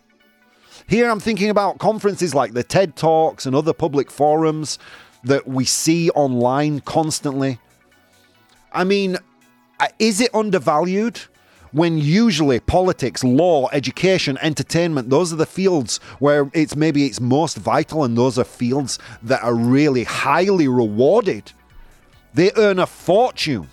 [0.89, 4.79] Here I'm thinking about conferences like the TED Talks and other public forums
[5.27, 7.59] that we see online constantly.
[8.73, 9.19] I mean,
[9.81, 11.21] uh, is it undervalued?
[11.73, 17.59] when usually politics, law, education, entertainment, those are the fields where it's maybe it's most
[17.59, 21.53] vital and those are fields that are really highly rewarded.
[22.33, 23.69] They earn a fortune.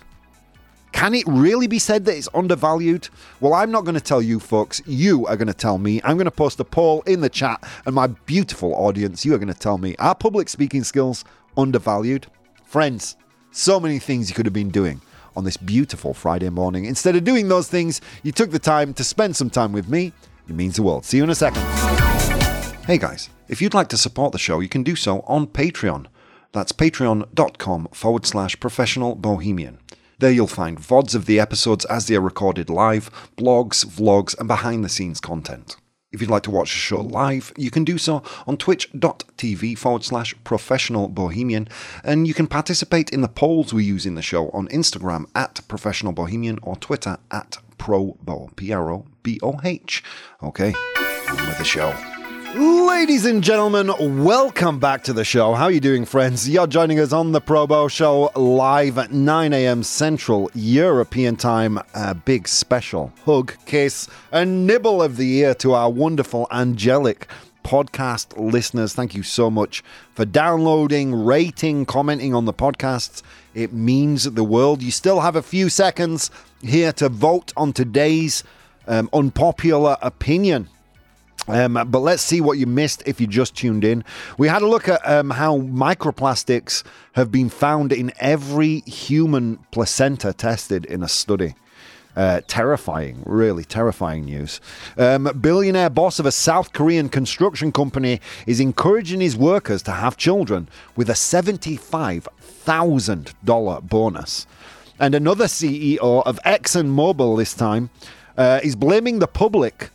[0.92, 3.08] Can it really be said that it's undervalued?
[3.40, 4.82] Well, I'm not going to tell you folks.
[4.86, 6.00] You are going to tell me.
[6.04, 9.38] I'm going to post a poll in the chat, and my beautiful audience, you are
[9.38, 11.24] going to tell me are public speaking skills
[11.56, 12.26] undervalued?
[12.64, 13.16] Friends,
[13.50, 15.00] so many things you could have been doing
[15.36, 16.84] on this beautiful Friday morning.
[16.84, 20.12] Instead of doing those things, you took the time to spend some time with me.
[20.48, 21.04] It means the world.
[21.04, 21.62] See you in a second.
[22.86, 26.06] Hey guys, if you'd like to support the show, you can do so on Patreon.
[26.52, 29.78] That's patreon.com forward slash professional bohemian.
[30.18, 34.46] There you'll find VODs of the episodes as they are recorded live, blogs, vlogs, and
[34.46, 35.76] behind the scenes content.
[36.14, 40.04] If you'd like to watch the show live, you can do so on twitch.tv forward
[40.04, 41.68] slash professional bohemian,
[42.04, 45.66] and you can participate in the polls we use in the show on Instagram at
[45.66, 50.04] professional bohemian or Twitter at probo, P R O B O H.
[50.40, 50.72] Okay,
[51.28, 52.13] on with the show.
[52.56, 55.54] Ladies and gentlemen, welcome back to the show.
[55.54, 56.48] How are you doing, friends?
[56.48, 59.82] You're joining us on the Probo Show live at 9 a.m.
[59.82, 61.80] Central European Time.
[61.94, 67.26] A big special hug, kiss, and nibble of the year to our wonderful angelic
[67.64, 68.94] podcast listeners.
[68.94, 69.82] Thank you so much
[70.14, 73.22] for downloading, rating, commenting on the podcasts.
[73.54, 74.80] It means the world.
[74.80, 76.30] You still have a few seconds
[76.62, 78.44] here to vote on today's
[78.86, 80.68] um, unpopular opinion.
[81.46, 84.02] Um, but let's see what you missed if you just tuned in.
[84.38, 90.32] We had a look at um, how microplastics have been found in every human placenta
[90.32, 91.54] tested in a study.
[92.16, 94.60] Uh, terrifying, really terrifying news.
[94.96, 100.16] Um, billionaire boss of a South Korean construction company is encouraging his workers to have
[100.16, 104.46] children with a $75,000 bonus.
[105.00, 107.90] And another CEO of ExxonMobil this time
[108.36, 109.90] uh, is blaming the public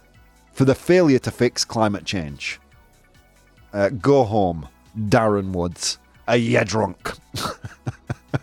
[0.59, 2.59] for the failure to fix climate change.
[3.71, 5.99] Uh, go home, Darren Woods.
[6.27, 7.13] Are you drunk?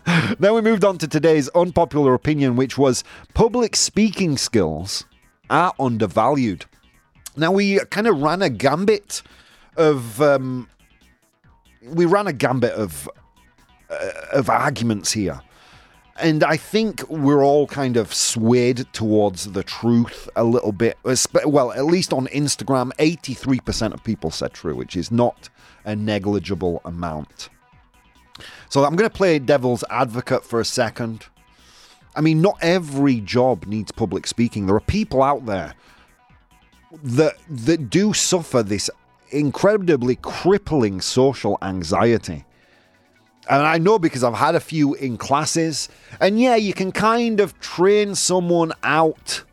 [0.39, 3.03] then we moved on to today's unpopular opinion, which was
[3.35, 5.05] public speaking skills
[5.51, 6.65] are undervalued.
[7.35, 9.21] Now, we kind of ran a gambit
[9.75, 10.19] of.
[10.19, 10.67] Um,
[11.83, 13.07] we ran a gambit of
[13.91, 15.39] uh, of arguments here.
[16.19, 20.97] And I think we're all kind of swayed towards the truth a little bit.
[21.45, 25.49] Well, at least on Instagram, 83% of people said true, which is not
[25.85, 27.49] a negligible amount.
[28.69, 31.25] So I'm going to play devil's advocate for a second.
[32.15, 34.65] I mean, not every job needs public speaking.
[34.65, 35.75] There are people out there
[37.03, 38.89] that that do suffer this
[39.29, 42.45] incredibly crippling social anxiety
[43.49, 47.39] and I know because I've had a few in classes, and yeah, you can kind
[47.39, 49.43] of train someone out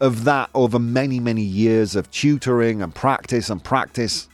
[0.00, 4.28] of that over many, many years of tutoring and practice and practice.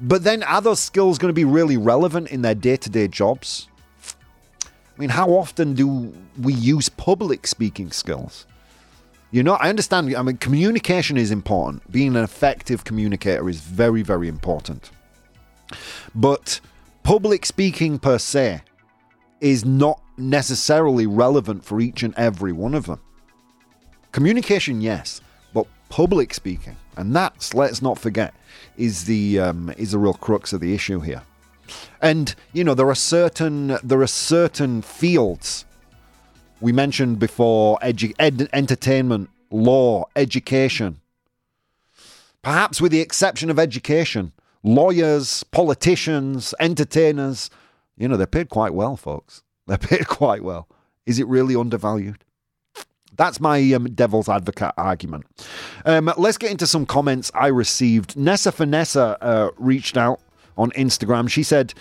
[0.00, 3.08] But then are those skills going to be really relevant in their day to day
[3.08, 3.68] jobs?
[4.96, 8.46] I mean, how often do we use public speaking skills?
[9.32, 10.14] You know, I understand.
[10.14, 11.90] I mean, communication is important.
[11.90, 14.90] Being an effective communicator is very, very important.
[16.14, 16.60] But
[17.04, 18.62] public speaking per se
[19.40, 23.00] is not necessarily relevant for each and every one of them.
[24.10, 25.20] Communication, yes,
[25.52, 28.34] but public speaking, and that's let's not forget,
[28.76, 31.22] is the um, is the real crux of the issue here.
[32.00, 35.64] And you know there are certain there are certain fields
[36.60, 41.00] we mentioned before: edu- ed- entertainment, law, education.
[42.42, 44.32] Perhaps with the exception of education,
[44.64, 47.50] lawyers, politicians, entertainers,
[47.96, 49.42] you know, they're paid quite well, folks.
[49.66, 50.68] They're paid quite well.
[51.06, 52.22] Is it really undervalued?
[53.16, 55.24] That's my um, devil's advocate argument.
[55.86, 58.14] Um, let's get into some comments I received.
[58.14, 60.20] Nessa Vanessa uh, reached out
[60.58, 61.30] on Instagram.
[61.30, 61.72] She said,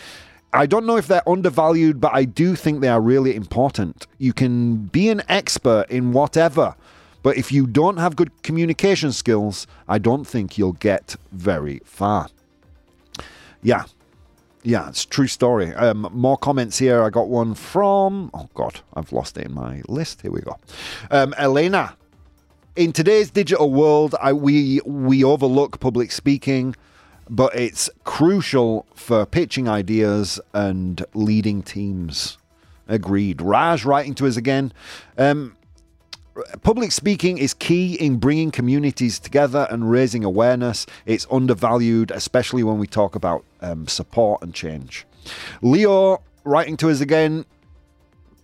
[0.54, 4.08] I don't know if they're undervalued, but I do think they are really important.
[4.18, 6.76] You can be an expert in whatever,
[7.24, 12.30] but if you don't have good communication skills, I don't think you'll get very far.
[13.64, 13.86] Yeah.
[14.66, 15.74] Yeah, it's true story.
[15.74, 17.04] Um, more comments here.
[17.04, 18.32] I got one from.
[18.34, 20.22] Oh God, I've lost it in my list.
[20.22, 20.58] Here we go.
[21.12, 21.98] Um, Elena.
[22.76, 26.76] In today's digital world, I, we we overlook public speaking,
[27.30, 32.38] but it's crucial for pitching ideas and leading teams.
[32.88, 33.42] Agreed.
[33.42, 34.74] Raj writing to us again.
[35.18, 35.56] Um,
[36.64, 40.86] Public speaking is key in bringing communities together and raising awareness.
[41.06, 45.06] It's undervalued, especially when we talk about um, support and change.
[45.62, 47.46] Leo, writing to us again,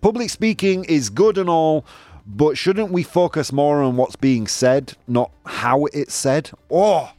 [0.00, 1.84] public speaking is good and all,
[2.26, 6.50] but shouldn't we focus more on what's being said, not how it's said?
[6.70, 7.10] Oh,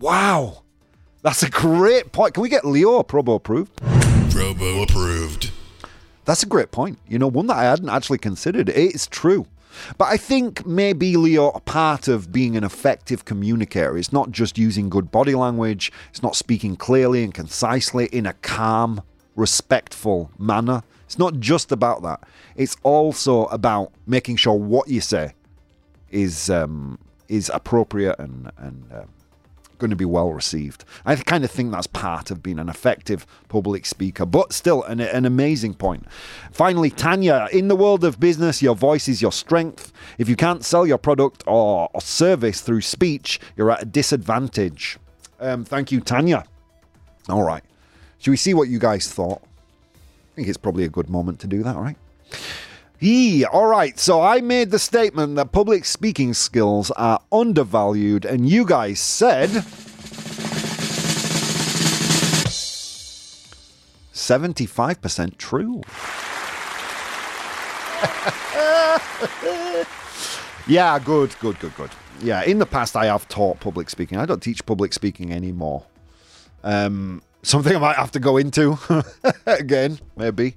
[0.00, 0.62] wow.
[1.22, 2.34] That's a great point.
[2.34, 3.76] Can we get Leo Probo approved?
[3.76, 5.53] Probo approved.
[6.24, 6.98] That's a great point.
[7.08, 8.68] You know, one that I hadn't actually considered.
[8.68, 9.46] It's true.
[9.98, 14.56] But I think maybe, Leo, a part of being an effective communicator is not just
[14.56, 19.02] using good body language, it's not speaking clearly and concisely in a calm,
[19.34, 20.82] respectful manner.
[21.06, 22.20] It's not just about that.
[22.56, 25.34] It's also about making sure what you say
[26.10, 29.08] is um, is appropriate and and um,
[29.84, 30.82] going to be well received.
[31.04, 34.98] I kind of think that's part of being an effective public speaker, but still an,
[34.98, 36.06] an amazing point.
[36.50, 39.92] Finally, Tanya, in the world of business, your voice is your strength.
[40.16, 44.96] If you can't sell your product or, or service through speech, you're at a disadvantage.
[45.38, 46.44] Um, thank you, Tanya.
[47.28, 47.62] All right.
[48.20, 49.42] Should we see what you guys thought?
[49.42, 51.96] I think it's probably a good moment to do that, right?
[53.06, 53.98] Yeah, all right.
[53.98, 59.50] So I made the statement that public speaking skills are undervalued, and you guys said.
[64.14, 65.82] 75% true.
[70.66, 71.90] yeah, good, good, good, good.
[72.22, 74.16] Yeah, in the past I have taught public speaking.
[74.16, 75.84] I don't teach public speaking anymore.
[76.62, 78.78] Um, something I might have to go into
[79.46, 80.56] again, maybe,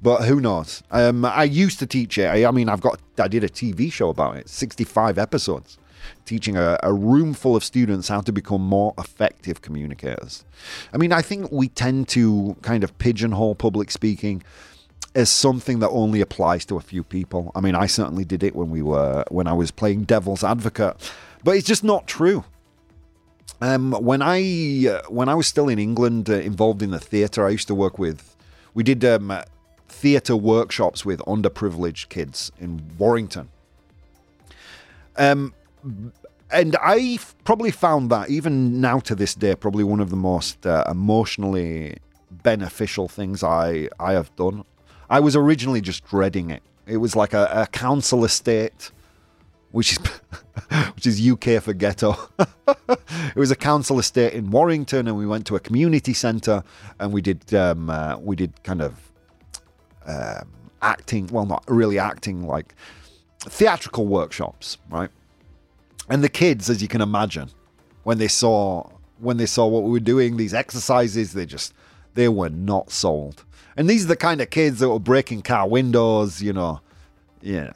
[0.00, 0.82] but who knows?
[0.90, 2.26] Um, I used to teach it.
[2.26, 5.78] I, I, mean, I've got, I did a TV show about it, 65 episodes,
[6.24, 10.44] teaching a, a, room full of students how to become more effective communicators.
[10.92, 14.42] I mean, I think we tend to kind of pigeonhole public speaking
[15.14, 17.50] as something that only applies to a few people.
[17.54, 20.96] I mean, I certainly did it when we were when I was playing devil's advocate,
[21.42, 22.44] but it's just not true.
[23.60, 27.46] Um, when I uh, when I was still in England, uh, involved in the theatre,
[27.46, 28.36] I used to work with.
[28.74, 29.32] We did um,
[29.88, 33.48] theatre workshops with underprivileged kids in Warrington.
[35.16, 35.54] Um,
[36.50, 40.64] and I probably found that even now to this day, probably one of the most
[40.64, 41.98] uh, emotionally
[42.30, 44.64] beneficial things I I have done.
[45.10, 46.62] I was originally just dreading it.
[46.86, 48.90] It was like a, a council estate
[49.70, 49.98] which is
[50.94, 52.16] which is UK for ghetto.
[52.38, 56.62] it was a council estate in Warrington, and we went to a community centre,
[56.98, 59.10] and we did um, uh, we did kind of
[60.06, 60.48] um,
[60.82, 61.26] acting.
[61.28, 62.74] Well, not really acting, like
[63.40, 65.10] theatrical workshops, right?
[66.08, 67.50] And the kids, as you can imagine,
[68.04, 71.74] when they saw when they saw what we were doing, these exercises, they just
[72.14, 73.44] they were not sold.
[73.76, 76.80] And these are the kind of kids that were breaking car windows, you know.
[77.40, 77.72] Yeah,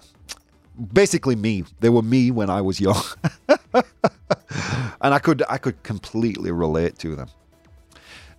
[0.92, 1.64] basically me.
[1.80, 3.02] They were me when I was young,
[3.74, 3.84] and
[5.00, 7.28] I could I could completely relate to them.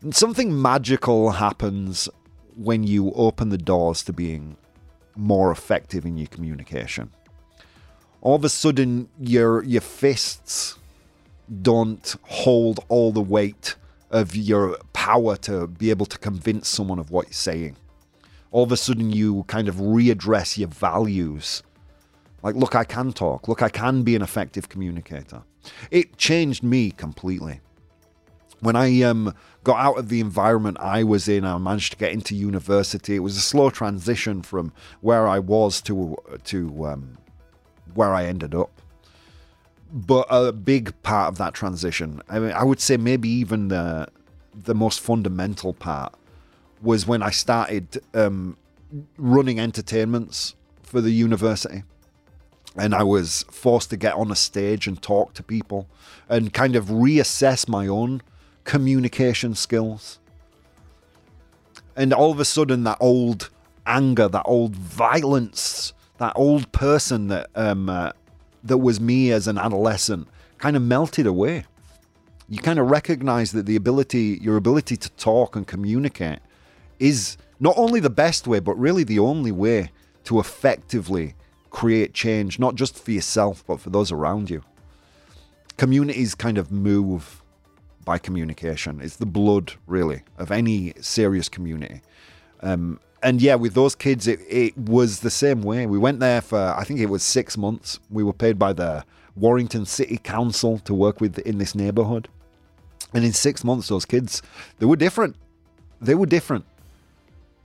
[0.02, 2.10] And something magical happens
[2.56, 4.58] when you open the doors to being
[5.16, 7.12] more effective in your communication.
[8.22, 10.78] All of a sudden, your your fists
[11.62, 13.76] don't hold all the weight
[14.10, 17.76] of your power to be able to convince someone of what you're saying.
[18.52, 21.64] All of a sudden, you kind of readdress your values
[22.44, 23.48] like, look, I can talk.
[23.48, 25.44] Look, I can be an effective communicator.
[25.90, 27.62] It changed me completely.
[28.60, 32.12] When I um, got out of the environment I was in, I managed to get
[32.12, 33.16] into university.
[33.16, 37.18] It was a slow transition from where I was to to um,
[37.94, 38.82] where I ended up.
[39.92, 44.08] But a big part of that transition, I mean, I would say maybe even the
[44.54, 46.14] the most fundamental part
[46.82, 48.58] was when I started um,
[49.18, 51.84] running entertainments for the university
[52.76, 55.88] and I was forced to get on a stage and talk to people
[56.28, 58.22] and kind of reassess my own
[58.64, 60.20] communication skills.
[61.96, 63.50] And all of a sudden, that old
[63.86, 68.12] anger, that old violence, that old person that um, uh,
[68.64, 71.66] that was me as an adolescent, kind of melted away.
[72.50, 76.40] You kind of recognize that the ability, your ability to talk and communicate,
[77.00, 79.92] is not only the best way, but really the only way
[80.26, 81.36] to effectively
[81.74, 84.62] create change, not just for yourself, but for those around you.
[85.76, 87.42] Communities kind of move
[88.06, 89.02] by communication.
[89.02, 92.02] It's the blood, really, of any serious community.
[92.62, 95.86] Um, and yeah, with those kids, it, it was the same way.
[95.88, 98.00] We went there for, I think it was six months.
[98.10, 99.04] We were paid by the
[99.36, 102.28] Warrington City Council to work with in this neighborhood.
[103.14, 104.44] And in six months, those kids,
[104.78, 105.36] they were different.
[106.00, 106.66] They were different.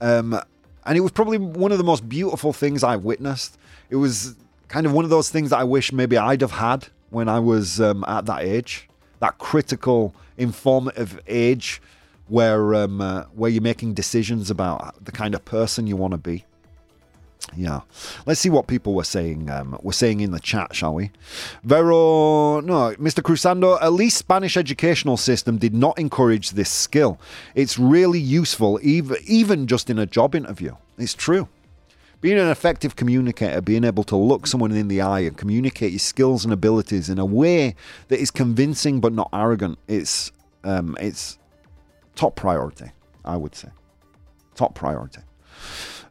[0.01, 0.39] Um,
[0.85, 3.57] and it was probably one of the most beautiful things I've witnessed.
[3.89, 4.35] It was
[4.67, 7.39] kind of one of those things that I wish maybe I'd have had when I
[7.39, 8.87] was um, at that age,
[9.19, 11.81] that critical, informative age
[12.27, 16.17] where um, uh, where you're making decisions about the kind of person you want to
[16.17, 16.45] be.
[17.55, 17.81] Yeah,
[18.27, 19.49] let's see what people were saying.
[19.49, 21.11] Um, were saying in the chat, shall we?
[21.63, 23.23] Vero, no, Mr.
[23.23, 23.79] Cruzando.
[23.79, 27.19] At least Spanish educational system did not encourage this skill.
[27.55, 30.75] It's really useful, even even just in a job interview.
[30.97, 31.47] It's true.
[32.21, 35.99] Being an effective communicator, being able to look someone in the eye and communicate your
[35.99, 37.75] skills and abilities in a way
[38.09, 40.31] that is convincing but not arrogant, it's
[40.65, 41.37] um, it's
[42.15, 42.91] top priority.
[43.23, 43.69] I would say
[44.55, 45.21] top priority.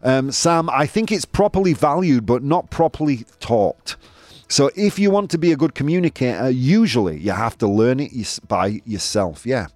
[0.03, 3.97] Um, Sam, I think it's properly valued but not properly taught.
[4.49, 8.41] So if you want to be a good communicator, usually you have to learn it
[8.49, 9.45] by yourself.
[9.45, 9.67] Yeah,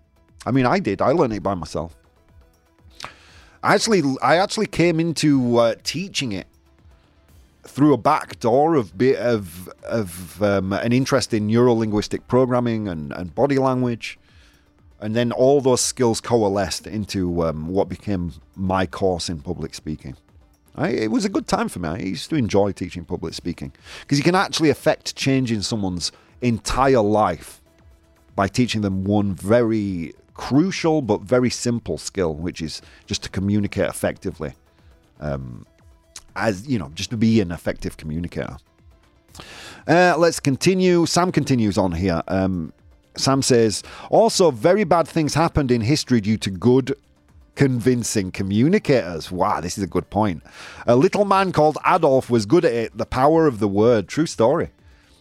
[0.46, 1.02] I mean, I did.
[1.02, 1.94] I learned it by myself.
[3.62, 6.48] I actually, I actually came into uh, teaching it
[7.62, 13.12] through a back door of of of um, an interest in neuro linguistic programming and,
[13.12, 14.18] and body language,
[15.00, 20.16] and then all those skills coalesced into um, what became my course in public speaking.
[20.74, 21.88] I, it was a good time for me.
[21.88, 26.10] I used to enjoy teaching public speaking because you can actually affect change in someone's
[26.40, 27.60] entire life
[28.34, 33.88] by teaching them one very crucial but very simple skill, which is just to communicate
[33.88, 34.52] effectively.
[35.20, 35.64] Um,
[36.34, 38.56] as you know, just to be an effective communicator.
[39.86, 41.06] Uh, let's continue.
[41.06, 42.22] Sam continues on here.
[42.26, 42.72] Um,
[43.16, 46.96] Sam says, also, very bad things happened in history due to good,
[47.54, 49.30] convincing communicators.
[49.30, 50.42] Wow, this is a good point.
[50.88, 52.98] A little man called Adolf was good at it.
[52.98, 54.08] The power of the word.
[54.08, 54.70] True story.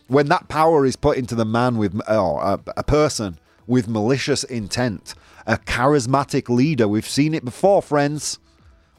[0.08, 4.44] When that power is put into the man with, or a, a person with malicious
[4.44, 6.88] intent, a charismatic leader.
[6.88, 8.40] We've seen it before, friends.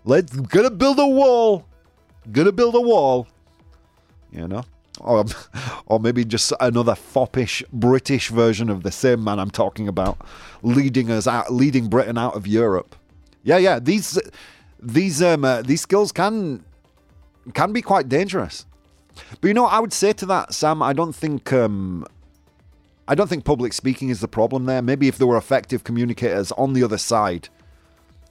[0.04, 1.66] Let's gonna build a wall.
[2.30, 3.28] Gonna build a wall.
[4.30, 4.64] You know?
[5.00, 5.24] Or,
[5.86, 10.18] or maybe just another foppish British version of the same man I'm talking about,
[10.62, 12.96] leading us out, leading Britain out of Europe.
[13.42, 13.78] Yeah, yeah.
[13.78, 14.18] These
[14.80, 16.64] these um uh, these skills can
[17.54, 18.66] can be quite dangerous.
[19.40, 20.82] But you know, I would say to that, Sam.
[20.82, 22.06] I don't think um,
[23.12, 24.80] I don't think public speaking is the problem there.
[24.80, 27.50] Maybe if there were effective communicators on the other side,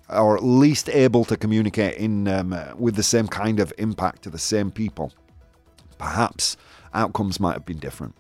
[0.10, 4.24] or at least able to communicate in um, uh, with the same kind of impact
[4.24, 5.14] to the same people,
[6.00, 6.58] perhaps
[6.96, 8.16] outcomes might have been different.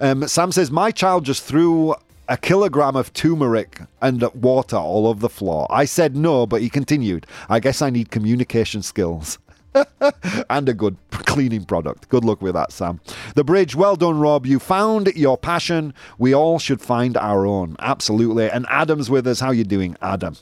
[0.00, 1.94] Um, Sam says, My child just threw
[2.28, 5.66] a kilogram of turmeric and water all over the floor.
[5.70, 9.38] I said no, but he continued, I guess I need communication skills.
[10.50, 12.08] and a good cleaning product.
[12.08, 13.00] Good luck with that, Sam.
[13.34, 14.46] The bridge, well done, Rob.
[14.46, 15.94] You found your passion.
[16.18, 17.76] We all should find our own.
[17.78, 18.50] Absolutely.
[18.50, 19.40] And Adam's with us.
[19.40, 20.36] How you doing, Adam?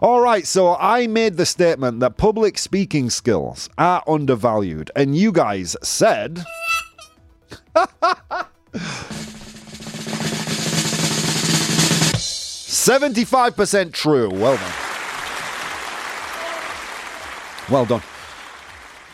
[0.00, 5.32] All right, so I made the statement that public speaking skills are undervalued, and you
[5.32, 6.44] guys said.
[12.88, 14.30] 75% true.
[14.30, 14.72] Well done.
[17.70, 18.02] Well done.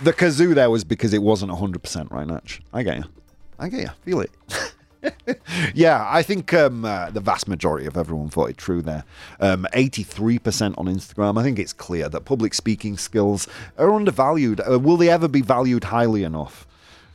[0.03, 2.61] The kazoo there was because it wasn't 100%, right, Natch?
[2.73, 3.05] I get you.
[3.59, 3.91] I get you.
[4.03, 4.31] Feel it.
[5.75, 9.05] yeah, I think um, uh, the vast majority of everyone thought it true there.
[9.41, 11.39] Um, 83% on Instagram.
[11.39, 13.47] I think it's clear that public speaking skills
[13.79, 14.61] are undervalued.
[14.61, 16.67] Uh, will they ever be valued highly enough?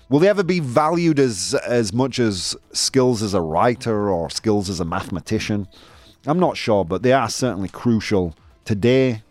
[0.09, 4.67] Will they ever be valued as as much as skills as a writer or skills
[4.67, 5.67] as a mathematician?
[6.25, 9.21] I'm not sure, but they are certainly crucial today,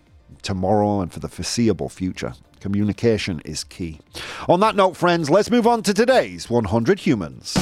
[0.42, 2.34] tomorrow, and for the foreseeable future.
[2.60, 4.00] Communication is key.
[4.48, 7.56] On that note, friends, let's move on to today's 100 Humans.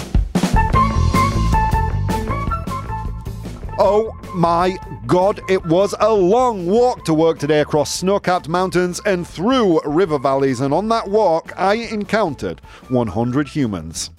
[3.78, 9.02] Oh my god, it was a long walk to work today across snow capped mountains
[9.04, 14.10] and through river valleys, and on that walk, I encountered 100 humans.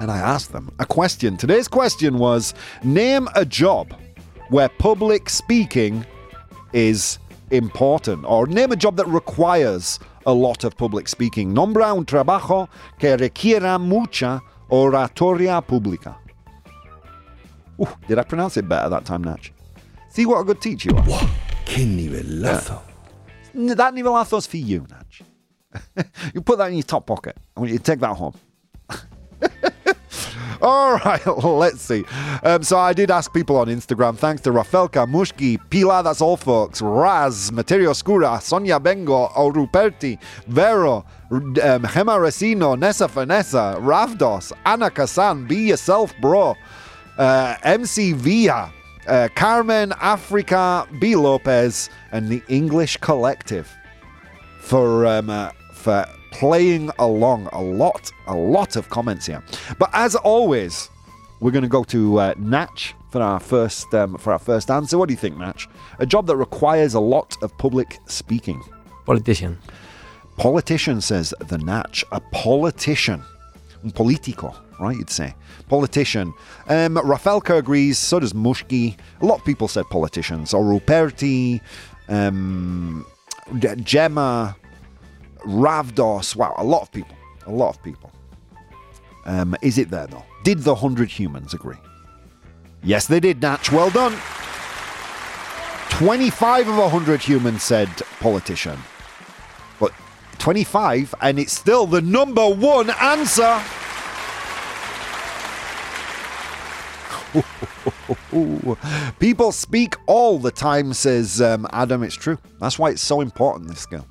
[0.00, 1.36] And I asked them a question.
[1.36, 2.52] Today's question was
[2.82, 3.94] Name a job
[4.48, 6.04] where public speaking
[6.72, 7.20] is
[7.50, 11.52] important, or name a job that requires a lot of public speaking.
[11.54, 14.40] Nombra un trabajo que requiera mucha
[14.70, 16.16] oratoria pública.
[17.80, 19.52] Ooh, did I pronounce it better that time, Natch?
[20.10, 21.28] See what a good teacher you are.
[21.64, 22.80] ¡Qué nivelazo!
[23.54, 25.22] N- That nivelazo's for you, Natch.
[26.34, 27.36] you put that in your top pocket.
[27.56, 28.34] I want you to take that home.
[30.62, 32.04] All right, let's see.
[32.42, 34.14] Um, so I did ask people on Instagram.
[34.16, 41.06] Thanks to Rafelka, Mushki, Pila, that's all folks, Raz, Materio Scura, Sonia Bengo, Ruperti, Vero,
[41.30, 46.56] um, Hema Resino, Nessa Vanessa, Ravdos, Anna Kasan, Be Yourself Bro,
[47.16, 48.70] uh, MC Via,
[49.06, 53.74] uh, Carmen Africa, B Lopez, and the English Collective
[54.60, 57.48] for um, uh, for playing along.
[57.52, 59.42] A lot, a lot of comments here.
[59.78, 60.88] But as always,
[61.40, 64.96] we're going to go to uh, Natch for our first um, for our first answer.
[64.96, 65.68] What do you think, Natch?
[65.98, 68.62] A job that requires a lot of public speaking.
[69.06, 69.58] Politician.
[70.36, 72.04] Politician says the Natch.
[72.12, 73.22] A politician.
[73.82, 74.96] Un politico, right?
[74.96, 75.34] You'd say.
[75.68, 76.32] Politician.
[76.68, 78.96] Um, Rafelka agrees, so does Mushki.
[79.20, 80.52] A lot of people said politicians.
[80.52, 81.60] Or Ruperti,
[82.08, 83.06] um,
[83.58, 84.56] Gemma,
[85.44, 86.36] Ravdos.
[86.36, 87.16] Wow, a lot of people.
[87.46, 88.12] A lot of people.
[89.26, 90.24] Um, is it there, though?
[90.44, 91.76] Did the 100 humans agree?
[92.82, 93.70] Yes, they did, Natch.
[93.70, 94.16] Well done.
[95.90, 97.88] 25 of 100 humans said
[98.20, 98.78] politician.
[99.78, 99.92] But
[100.38, 103.62] 25, and it's still the number one answer.
[109.18, 112.02] People speak all the time, says um, Adam.
[112.02, 112.38] It's true.
[112.58, 114.06] That's why it's so important, this skill.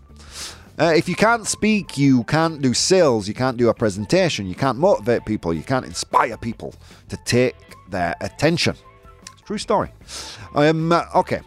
[0.79, 4.55] Uh, if you can't speak, you can't do sales, you can't do a presentation, you
[4.55, 6.73] can't motivate people, you can't inspire people
[7.09, 7.55] to take
[7.89, 8.73] their attention.
[9.45, 9.91] True story.
[10.55, 11.41] Um, okay,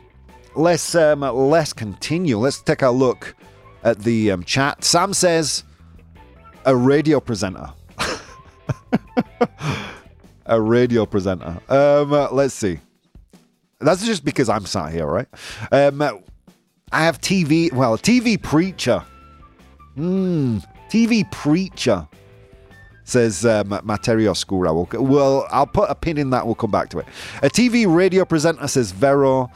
[0.55, 2.37] let's um, let's continue.
[2.37, 3.35] Let's take a look
[3.85, 4.85] at the um, chat.
[4.85, 5.65] Sam says
[6.67, 7.71] a radio presenter.
[10.47, 11.59] a radio presenter.
[11.71, 12.81] Um, let's see.
[13.81, 15.29] That's just because I'm sat here, right?
[15.71, 16.03] Um,
[16.93, 17.73] I have TV.
[17.73, 19.03] Well, TV preacher.
[19.95, 20.59] Hmm.
[20.89, 22.07] TV preacher.
[23.05, 24.73] Says um, Materio Scura.
[24.73, 26.47] We'll, well, I'll put a pin in that.
[26.47, 27.07] We'll come back to it.
[27.43, 29.51] A TV radio presenter says Vero.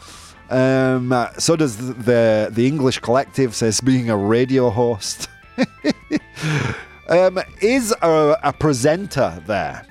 [0.51, 5.29] Um, uh, so does the the English Collective says being a radio host.
[7.09, 9.87] um, is a, a presenter there?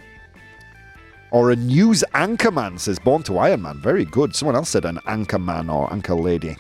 [1.31, 3.79] Or a news anchorman says Born to Iron Man.
[3.79, 4.35] Very good.
[4.35, 6.55] Someone else said an anchorman or anchor lady.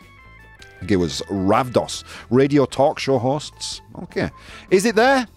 [0.87, 2.03] It was Ravdos.
[2.29, 3.81] Radio talk show hosts.
[4.03, 4.29] Okay.
[4.69, 5.27] Is it there?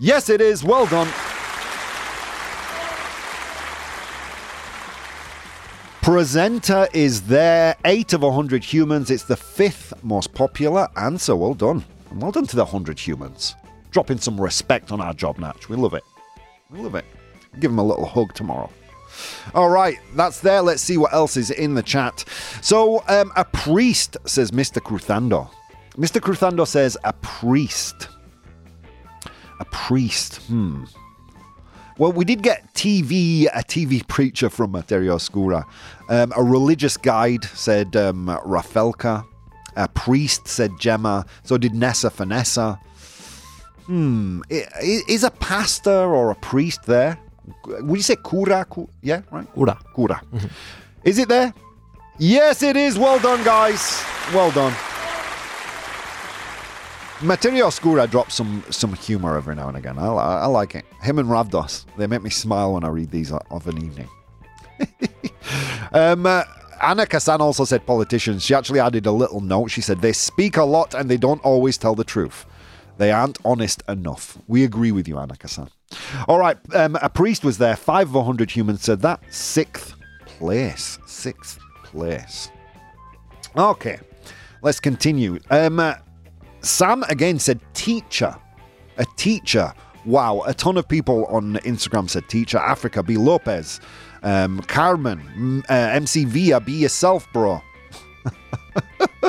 [0.00, 0.64] Yes, it is.
[0.64, 1.08] Well done.
[6.02, 7.76] Presenter is there.
[7.84, 9.10] Eight of 100 humans.
[9.10, 11.36] It's the fifth most popular answer.
[11.36, 11.84] Well done.
[12.10, 13.54] And well done to the 100 humans.
[13.90, 15.68] Dropping some respect on our job, Natch.
[15.68, 16.02] We love it.
[16.70, 17.04] We love it.
[17.58, 18.70] Give them a little hug tomorrow.
[19.54, 20.62] All right, that's there.
[20.62, 22.24] Let's see what else is in the chat.
[22.60, 24.80] So, um, a priest says Mr.
[24.80, 25.50] Cruthando.
[25.96, 26.20] Mr.
[26.20, 28.08] Cruthando says a priest.
[29.58, 30.36] A priest.
[30.46, 30.84] Hmm.
[31.98, 35.64] Well, we did get TV, a TV preacher from Materio Scura.
[36.08, 39.26] Um, a religious guide said um, Rafelka.
[39.76, 41.26] A priest said Gemma.
[41.42, 42.80] So did Nessa Vanessa.
[43.84, 44.40] Hmm.
[44.48, 47.18] Is a pastor or a priest there?
[47.66, 48.66] Would you say Kura?
[49.02, 49.46] Yeah, right?
[49.56, 49.78] Ura.
[49.94, 50.22] Cura.
[51.04, 51.54] Is it there?
[52.18, 52.98] Yes, it is.
[52.98, 54.02] Well done, guys.
[54.34, 54.74] Well done.
[57.20, 59.98] Materio Scura drops some some humor every now and again.
[59.98, 60.86] I, I, I like it.
[61.02, 64.08] Him and Ravdos, they make me smile when I read these of an evening.
[65.92, 66.44] um, uh,
[66.80, 68.42] Anna Kasan also said politicians.
[68.42, 69.70] She actually added a little note.
[69.70, 72.46] She said they speak a lot and they don't always tell the truth.
[72.96, 74.38] They aren't honest enough.
[74.48, 75.68] We agree with you, Anna Kasan.
[76.28, 77.76] All right, um, a priest was there.
[77.76, 79.22] Five of a hundred humans said that.
[79.30, 80.98] Sixth place.
[81.06, 82.50] Sixth place.
[83.56, 83.98] Okay,
[84.62, 85.38] let's continue.
[85.50, 85.94] Um, uh,
[86.60, 88.36] Sam again said teacher.
[88.98, 89.72] A teacher.
[90.04, 92.58] Wow, a ton of people on Instagram said teacher.
[92.58, 93.16] Africa, B.
[93.16, 93.80] Lopez.
[94.22, 97.60] Um, Carmen, M- uh, MC Via, be yourself, bro.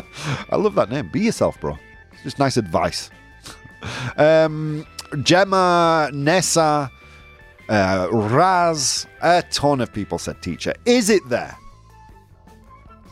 [0.50, 1.10] I love that name.
[1.12, 1.78] Be yourself, bro.
[2.24, 3.10] Just nice advice.
[4.18, 4.86] um,
[5.24, 6.92] Gemma, Nessa,
[7.70, 10.74] uh, Raz, a ton of people said teacher.
[10.86, 11.58] Is it there?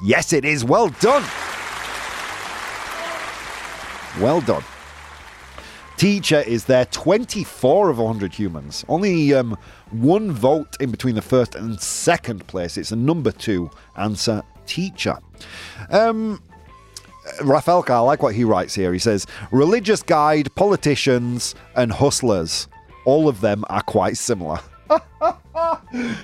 [0.04, 0.64] Yes, it is.
[0.64, 1.24] Well done.
[4.22, 4.64] Well done.
[5.98, 6.86] Teacher is there.
[6.86, 8.86] 24 of 100 humans.
[8.88, 9.58] Only um,
[9.92, 12.78] one vote in between the first and second place.
[12.78, 14.42] It's a number two answer.
[14.66, 15.18] Teacher.
[15.90, 16.42] Um,
[17.40, 18.94] Rafelka, I like what he writes here.
[18.94, 22.68] He says, religious guide, politicians, and hustlers.
[23.06, 24.60] All of them are quite similar.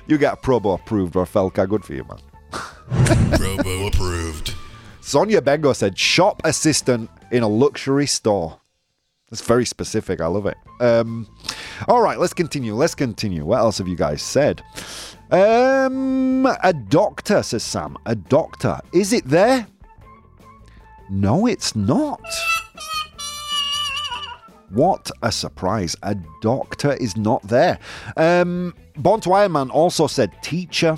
[0.08, 1.68] you get a probo approved, Rafelka.
[1.68, 2.20] Good for you, man.
[3.40, 4.54] Robo approved.
[5.02, 8.60] Sonia Bengo said, shop assistant in a luxury store.
[9.30, 10.22] That's very specific.
[10.22, 10.58] I love it.
[10.80, 11.28] Um,
[11.88, 12.74] All right, let's continue.
[12.74, 13.46] Let's continue.
[13.46, 14.64] What else have you guys said?
[15.32, 17.98] Um, a doctor, says Sam.
[18.06, 18.80] A doctor.
[18.94, 19.68] Is it there?
[21.10, 22.22] No, it's not.
[24.70, 25.96] What a surprise.
[26.04, 27.80] A doctor is not there.
[28.18, 30.98] Um, Born to Iron Man also said teacher.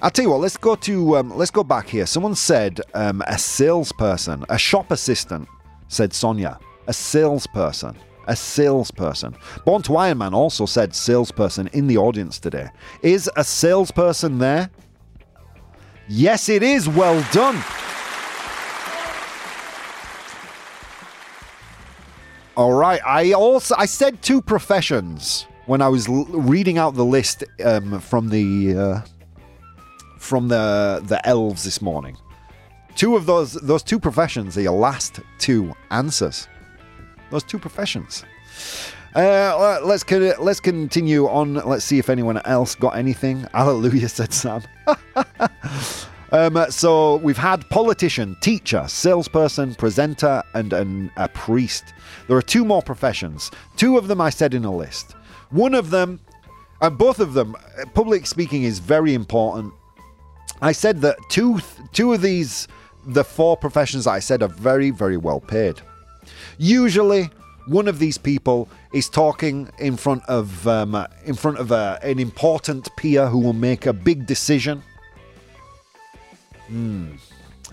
[0.00, 2.06] I'll tell you what, let's go to um, let's go back here.
[2.06, 5.48] Someone said um, a salesperson, a shop assistant,
[5.88, 6.58] said Sonia.
[6.86, 7.96] A salesperson.
[8.26, 9.34] A salesperson.
[9.64, 12.68] Born to Iron Man also said salesperson in the audience today.
[13.02, 14.70] Is a salesperson there?
[16.08, 16.88] Yes, it is.
[16.88, 17.62] Well done.
[22.56, 23.00] All right.
[23.04, 28.00] I also I said two professions when I was l- reading out the list um,
[28.00, 29.00] from the uh,
[30.18, 32.16] from the the elves this morning.
[32.94, 36.48] Two of those those two professions are your last two answers.
[37.30, 38.24] Those two professions.
[39.16, 41.54] Uh, let's con- let's continue on.
[41.54, 43.46] Let's see if anyone else got anything.
[43.52, 44.62] Hallelujah, said Sam.
[46.32, 51.84] um, so we've had politician, teacher, salesperson, presenter, and an, a priest.
[52.28, 53.50] There are two more professions.
[53.76, 55.12] Two of them I said in a list.
[55.50, 56.20] One of them,
[56.80, 59.72] and both of them, uh, public speaking is very important.
[60.60, 61.60] I said that two
[61.92, 62.68] two of these,
[63.06, 65.80] the four professions I said are very very well paid.
[66.58, 67.30] Usually,
[67.66, 71.98] one of these people is talking in front of um, uh, in front of a,
[72.02, 74.82] an important peer who will make a big decision.
[76.68, 77.12] Hmm.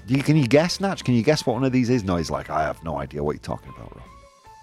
[0.08, 1.04] You, can you guess, Natch?
[1.04, 2.04] Can you guess what one of these is?
[2.04, 3.98] No, he's like, I have no idea what you're talking about,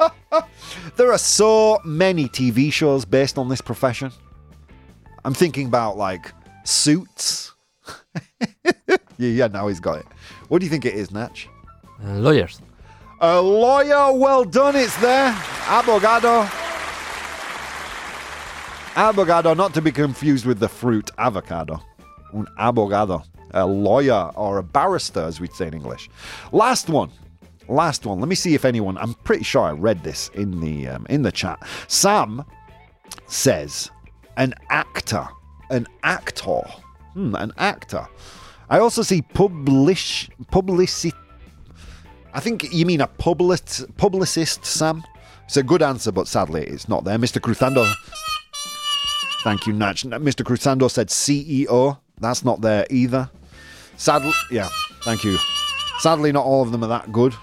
[0.97, 4.13] there are so many TV shows based on this profession.
[5.25, 6.33] I'm thinking about like
[6.65, 7.55] Suits.
[8.41, 10.07] yeah, yeah, now he's got it.
[10.49, 11.49] What do you think it is, Natch?
[12.05, 12.61] Uh, lawyers.
[13.21, 15.33] A lawyer, well done, it's there.
[15.33, 16.47] Abogado.
[18.95, 21.81] Abogado, not to be confused with the fruit avocado.
[22.33, 23.25] Un abogado.
[23.53, 26.09] A lawyer or a barrister, as we'd say in English.
[26.53, 27.11] Last one.
[27.69, 28.21] Last one.
[28.21, 28.97] Let me see if anyone.
[28.99, 31.59] I'm pretty sure I read this in the um, in the chat.
[31.87, 32.45] Sam
[33.27, 33.91] says
[34.37, 35.27] an actor.
[35.71, 36.63] An actor.
[37.15, 38.07] Hmm, an actor.
[38.71, 41.13] I also see publish publicity
[42.35, 43.63] I think you mean a public,
[43.97, 45.03] publicist, Sam.
[45.47, 47.19] It's a good answer, but sadly it's not there.
[47.19, 47.41] Mr.
[47.41, 47.85] Cruzando.
[49.43, 50.05] Thank you, Natch.
[50.05, 50.45] Mr.
[50.45, 51.99] Cruzando said CEO.
[52.21, 53.31] That's not there either.
[53.99, 54.69] Sadly, yeah,
[55.03, 55.37] thank you.
[55.99, 57.35] Sadly, not all of them are that good.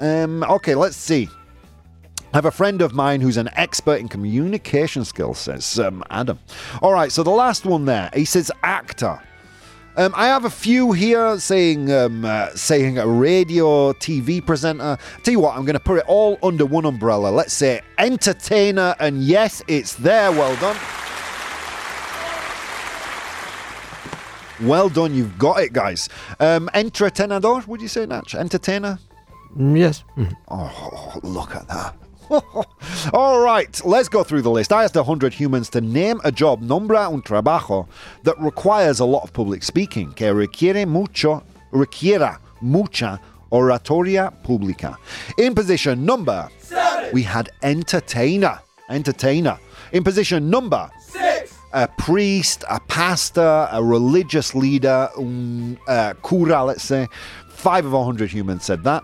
[0.00, 1.28] Um, okay, let's see.
[2.32, 6.40] I have a friend of mine who's an expert in communication skills, says um, Adam.
[6.82, 9.20] All right, so the last one there, he says actor.
[9.96, 14.98] Um, I have a few here saying um, uh, saying a radio TV presenter.
[15.22, 17.28] Tell you what, I'm going to put it all under one umbrella.
[17.28, 20.32] Let's say entertainer, and yes, it's there.
[20.32, 20.76] Well done.
[24.62, 26.08] Well done, you've got it, guys.
[26.40, 28.34] Um, entretenador, would you say, Natch?
[28.34, 28.98] Entertainer?
[29.56, 30.02] Mm, yes.
[30.16, 30.34] Mhm.
[30.48, 31.94] Oh, look at that.
[33.12, 34.72] All right, let's go through the list.
[34.72, 37.86] I asked 100 humans to name a job, nombra un trabajo,
[38.24, 43.20] that requires a lot of public speaking, que requiere mucho, requiera mucha
[43.52, 44.96] oratoria pública.
[45.38, 47.10] In position number, Seven.
[47.12, 48.58] we had entertainer.
[48.88, 49.58] Entertainer.
[49.92, 50.90] In position number,
[51.76, 57.06] a priest, a pastor, a religious leader, un uh, cura, let's say.
[57.50, 59.02] Five of a hundred humans said that.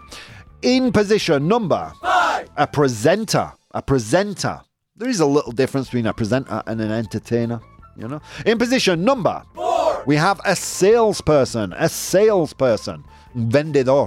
[0.62, 3.52] In position number five, a presenter.
[3.72, 4.60] A presenter.
[4.96, 7.60] There is a little difference between a presenter and an entertainer,
[7.96, 8.20] you know.
[8.46, 11.74] In position number four, we have a salesperson.
[11.74, 13.04] A salesperson.
[13.34, 14.06] Vendedor.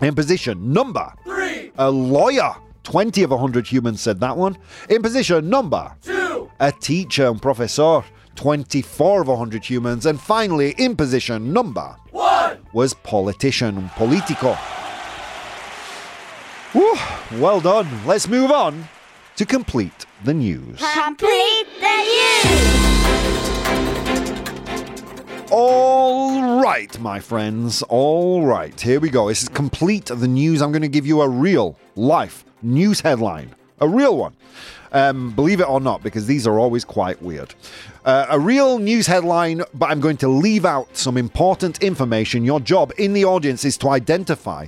[0.00, 2.52] In position number three, a lawyer.
[2.82, 4.56] 20 of 100 humans said that one.
[4.88, 6.19] In position number two,
[6.60, 8.04] a teacher and professor.
[8.36, 10.06] 24 of 100 humans.
[10.06, 14.54] And finally, in position number one, was politician, politico.
[16.72, 16.96] Whew,
[17.40, 17.88] well done.
[18.06, 18.88] Let's move on
[19.36, 20.80] to complete the news.
[20.94, 22.70] Complete the news.
[25.50, 27.82] All right, my friends.
[27.88, 29.26] All right, here we go.
[29.28, 30.62] This is complete the news.
[30.62, 34.34] I'm going to give you a real life news headline, a real one.
[34.92, 37.54] Um, believe it or not, because these are always quite weird.
[38.04, 42.44] Uh, a real news headline, but I'm going to leave out some important information.
[42.44, 44.66] Your job in the audience is to identify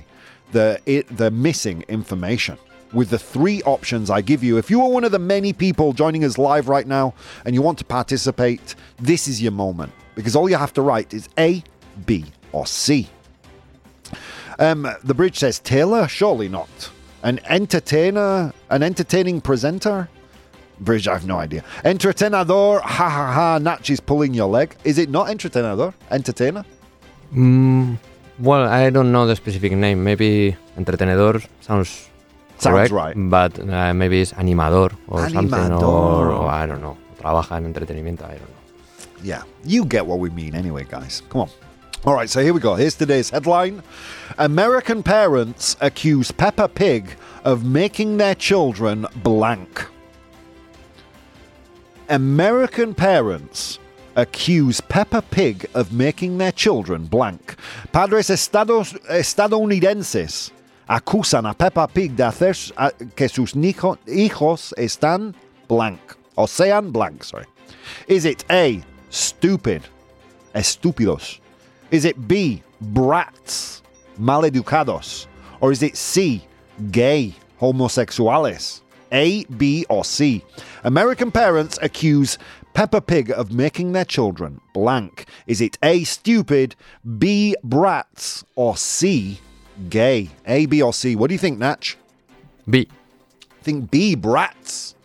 [0.53, 2.57] the it, the missing information
[2.93, 4.57] with the three options I give you.
[4.57, 7.61] If you are one of the many people joining us live right now and you
[7.61, 11.63] want to participate, this is your moment because all you have to write is A,
[12.05, 13.09] B, or C.
[14.59, 16.69] Um, the bridge says Taylor, surely not.
[17.23, 20.09] An entertainer, an entertaining presenter?
[20.79, 21.63] Bridge, I have no idea.
[21.85, 24.75] Entretenador, ha ha ha, Natch is pulling your leg.
[24.83, 25.93] Is it not entretenador?
[26.11, 26.65] Entertainer?
[27.33, 27.97] Mm,
[28.39, 30.03] well, I don't know the specific name.
[30.03, 32.09] Maybe entretenedor sounds
[32.57, 33.13] Sounds right.
[33.15, 36.97] but uh, maybe it's animador or something, or, or I don't know.
[37.19, 38.23] Trabaja en entretenimiento.
[38.23, 38.61] I don't know.
[39.23, 41.21] Yeah, you get what we mean anyway, guys.
[41.29, 41.49] Come on.
[42.05, 42.75] All right, so here we go.
[42.75, 43.81] Here's today's headline
[44.37, 49.87] American parents accuse Peppa Pig of making their children blank.
[52.09, 53.79] American parents
[54.17, 57.55] accuse Peppa Pig of making their children blank.
[57.93, 60.51] Padres estados, estadounidenses
[60.89, 62.53] acusan a Peppa Pig de hacer
[63.15, 65.33] que sus hijos están
[65.69, 66.01] blank.
[66.37, 67.45] O sean blank, sorry.
[68.09, 69.83] Is it A, stupid,
[70.53, 71.39] estúpidos?
[71.93, 73.83] Is it B, brats,
[74.19, 75.27] maleducados?
[75.61, 76.43] Or is it C,
[76.89, 78.81] gay, homosexuales?
[79.11, 80.43] A, B, or C?
[80.83, 82.39] American parents accuse
[82.73, 85.27] Peppa Pig of making their children blank.
[85.45, 86.75] Is it A, stupid,
[87.19, 89.39] B, brats, or C,
[89.87, 90.31] gay?
[90.47, 91.15] A, B, or C?
[91.15, 91.95] What do you think, Natch?
[92.67, 92.87] B.
[93.61, 94.95] think B, brats.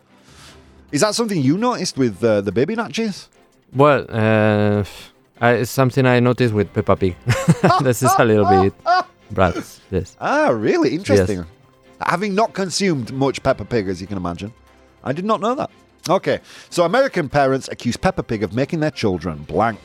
[0.91, 3.29] Is that something you noticed with uh, the baby Natches?
[3.75, 4.85] Well, uh,
[5.41, 7.17] I, it's something I noticed with Peppa Pig.
[7.83, 8.75] this is a little bit
[9.31, 9.81] brats.
[9.91, 10.17] Yes.
[10.21, 10.95] Ah, really?
[10.95, 11.45] Interesting.
[12.01, 14.53] Having not consumed much Peppa Pig, as you can imagine,
[15.05, 15.71] I did not know that.
[16.09, 19.79] Okay, so American parents accuse Peppa Pig of making their children blank.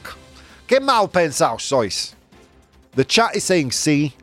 [0.68, 2.14] Que mal pensado sois?
[2.93, 4.14] The chat is saying C.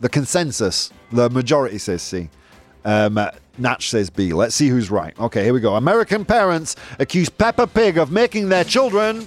[0.00, 2.30] The consensus, the majority says C.
[2.84, 4.32] Um, uh, Natch says B.
[4.32, 5.18] Let's see who's right.
[5.18, 5.76] Okay, here we go.
[5.76, 9.26] American parents accuse Peppa Pig of making their children.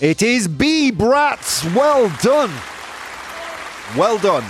[0.00, 1.62] It is B, brats.
[1.74, 2.50] Well done.
[3.98, 4.44] Well done.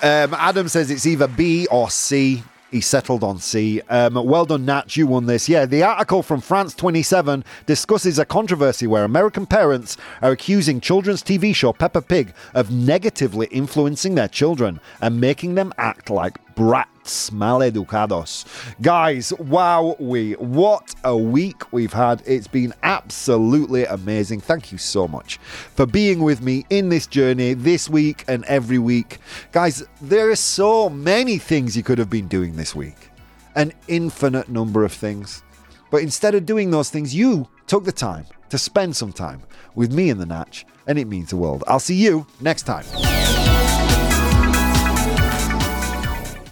[0.00, 2.42] Um, Adam says it's either B or C.
[2.70, 3.82] He settled on C.
[3.90, 4.96] Um, well done, Nat.
[4.96, 5.50] You won this.
[5.50, 11.22] Yeah, the article from France 27 discusses a controversy where American parents are accusing children's
[11.22, 17.30] TV show Peppa Pig of negatively influencing their children and making them act like brats,
[17.30, 18.44] maleducados.
[18.82, 22.20] Guys, wow, we what a week we've had.
[22.26, 24.40] It's been absolutely amazing.
[24.40, 28.80] Thank you so much for being with me in this journey this week and every
[28.80, 29.18] week.
[29.52, 33.08] Guys, there are so many things you could have been doing this week.
[33.54, 35.44] An infinite number of things.
[35.92, 39.42] But instead of doing those things, you took the time to spend some time
[39.76, 41.62] with me in the Natch, and it means the world.
[41.68, 42.84] I'll see you next time.